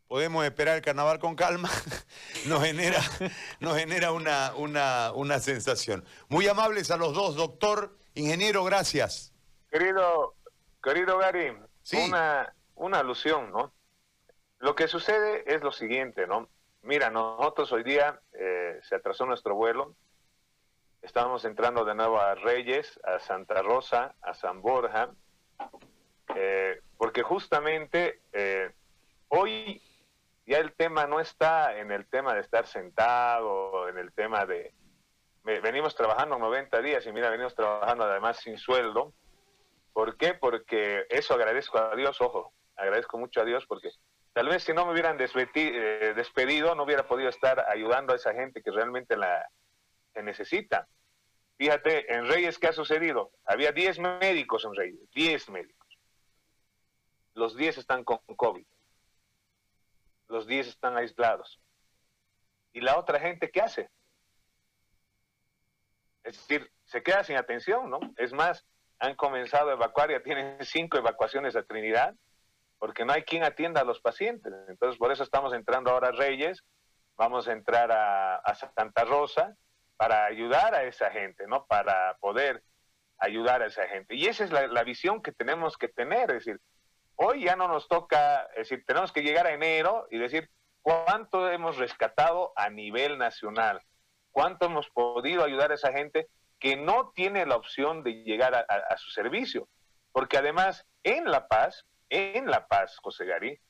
[0.07, 1.73] podemos esperar el carnaval con calma,
[2.47, 3.03] nos genera,
[3.59, 6.05] nos genera una, una, una sensación.
[6.29, 9.33] Muy amables a los dos, doctor, ingeniero, gracias.
[9.69, 10.36] Querido,
[10.87, 11.53] querido Gary,
[11.95, 13.73] una, una alusión, ¿no?
[14.61, 16.49] Lo que sucede es lo siguiente, ¿no?
[16.83, 19.97] Mira, nosotros hoy día eh, se atrasó nuestro vuelo,
[21.03, 25.11] estábamos entrando de nuevo a Reyes, a Santa Rosa, a San Borja,
[26.37, 28.71] eh, porque justamente eh,
[29.27, 29.83] hoy
[30.47, 34.73] ya el tema no está en el tema de estar sentado, en el tema de...
[35.43, 39.13] Venimos trabajando 90 días y mira, venimos trabajando además sin sueldo,
[39.97, 40.35] ¿Por qué?
[40.35, 43.89] Porque eso agradezco a Dios, ojo, agradezco mucho a Dios porque
[44.35, 48.35] tal vez si no me hubieran eh, despedido no hubiera podido estar ayudando a esa
[48.35, 49.49] gente que realmente la
[50.17, 50.87] necesita.
[51.57, 53.31] Fíjate, en Reyes, ¿qué ha sucedido?
[53.47, 55.99] Había 10 médicos en Reyes, 10 médicos.
[57.33, 58.67] Los 10 están con COVID.
[60.29, 61.59] Los 10 están aislados.
[62.75, 63.89] ¿Y la otra gente qué hace?
[66.23, 67.99] Es decir, se queda sin atención, ¿no?
[68.19, 68.67] Es más,
[68.99, 72.15] han comenzado a evacuar, ya tienen cinco evacuaciones a Trinidad,
[72.79, 74.53] porque no hay quien atienda a los pacientes.
[74.69, 76.63] Entonces, por eso estamos entrando ahora a Reyes,
[77.17, 79.57] vamos a entrar a, Santa Rosa
[79.97, 81.65] para ayudar a esa gente, ¿no?
[81.65, 82.63] Para poder
[83.19, 84.15] ayudar a esa gente.
[84.15, 86.61] Y esa es la, la visión que tenemos que tener, es decir,
[87.15, 90.51] hoy ya no nos toca, es decir, tenemos que llegar a enero y decir
[90.83, 93.81] cuánto hemos rescatado a nivel nacional,
[94.33, 96.29] cuánto hemos podido ayudar a esa gente
[96.67, 99.69] que no tiene la opción de llegar a, su servicio.
[100.11, 103.61] Porque además, en La Paz, en La Paz, José Gary,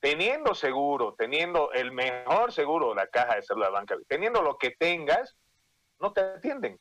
[0.00, 4.70] teniendo seguro, teniendo el mejor seguro, la caja de salud de banca, teniendo lo que
[4.70, 5.36] tengas,
[6.00, 6.80] no te atienden.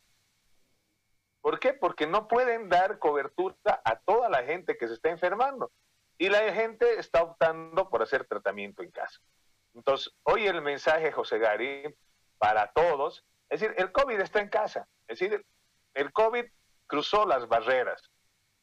[1.42, 1.74] ¿Por qué?
[1.74, 5.70] Porque no pueden dar cobertura a toda la gente que se está enfermando.
[6.18, 9.20] Y la gente está optando por hacer tratamiento en casa.
[9.74, 11.94] Entonces, hoy el mensaje, José Gary,
[12.38, 14.88] para todos, es decir, el COVID está en casa.
[15.08, 15.46] Es decir,
[15.98, 16.46] el COVID
[16.86, 18.12] cruzó las barreras.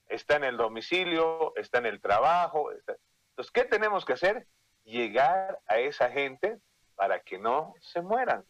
[0.07, 2.71] Está en el domicilio, está en el trabajo.
[2.71, 4.47] Entonces, ¿qué tenemos que hacer?
[4.85, 6.59] Llegar a esa gente
[6.95, 8.45] para que no se mueran.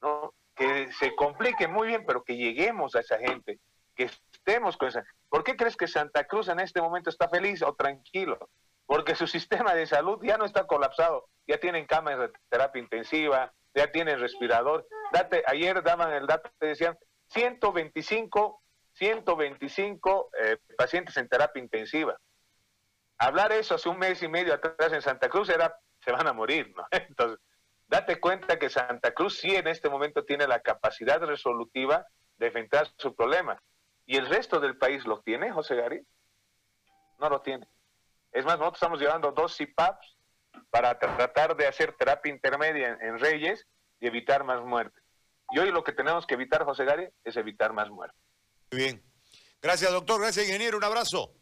[0.00, 0.32] ¿no?
[0.54, 3.58] Que se complique muy bien, pero que lleguemos a esa gente,
[3.96, 5.04] que estemos con esa.
[5.28, 8.38] ¿Por qué crees que Santa Cruz en este momento está feliz o tranquilo?
[8.86, 13.52] Porque su sistema de salud ya no está colapsado, ya tienen camas de terapia intensiva,
[13.74, 14.86] ya tienen respirador.
[15.12, 16.96] Date, ayer daban el dato, te decían
[17.28, 18.62] 125,
[18.92, 22.16] 125 eh, pacientes en terapia intensiva.
[23.18, 26.32] Hablar eso hace un mes y medio atrás en Santa Cruz era, se van a
[26.32, 26.86] morir, ¿no?
[26.90, 27.38] Entonces,
[27.86, 32.06] date cuenta que Santa Cruz sí en este momento tiene la capacidad resolutiva
[32.36, 33.60] de enfrentar su problema.
[34.06, 36.06] ¿Y el resto del país lo tiene, José Gary?
[37.18, 37.68] no lo tiene.
[38.32, 40.16] Es más, nosotros estamos llevando dos CPAPs
[40.70, 43.66] para tratar de hacer terapia intermedia en Reyes
[44.00, 45.02] y evitar más muertes.
[45.50, 48.20] Y hoy lo que tenemos que evitar, José Gary, es evitar más muertes.
[48.70, 49.02] Muy bien.
[49.62, 50.20] Gracias, doctor.
[50.20, 50.76] Gracias, ingeniero.
[50.78, 51.32] Un abrazo.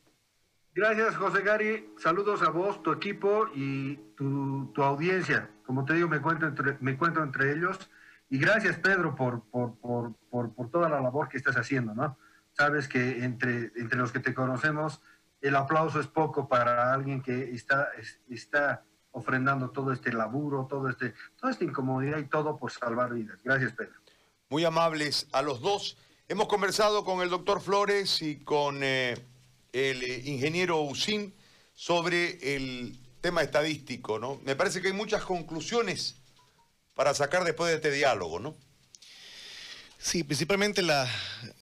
[0.74, 1.90] Gracias, José Gary.
[1.98, 5.50] Saludos a vos, tu equipo y tu, tu audiencia.
[5.64, 7.90] Como te digo, me encuentro entre, me encuentro entre ellos.
[8.28, 12.18] Y gracias, Pedro, por, por, por, por, por toda la labor que estás haciendo, ¿no?
[12.52, 15.00] Sabes que entre, entre los que te conocemos,
[15.40, 18.84] el aplauso es poco para alguien que está, es- está
[19.16, 23.38] ofrendando todo este laburo, todo este, toda esta incomodidad y todo por salvar vidas.
[23.42, 23.94] Gracias, Pedro.
[24.50, 25.96] Muy amables a los dos.
[26.28, 29.16] Hemos conversado con el doctor Flores y con eh,
[29.72, 31.34] el eh, ingeniero Usín
[31.72, 34.38] sobre el tema estadístico, ¿no?
[34.44, 36.16] Me parece que hay muchas conclusiones
[36.94, 38.54] para sacar después de este diálogo, ¿no?
[39.98, 41.08] Sí, principalmente la,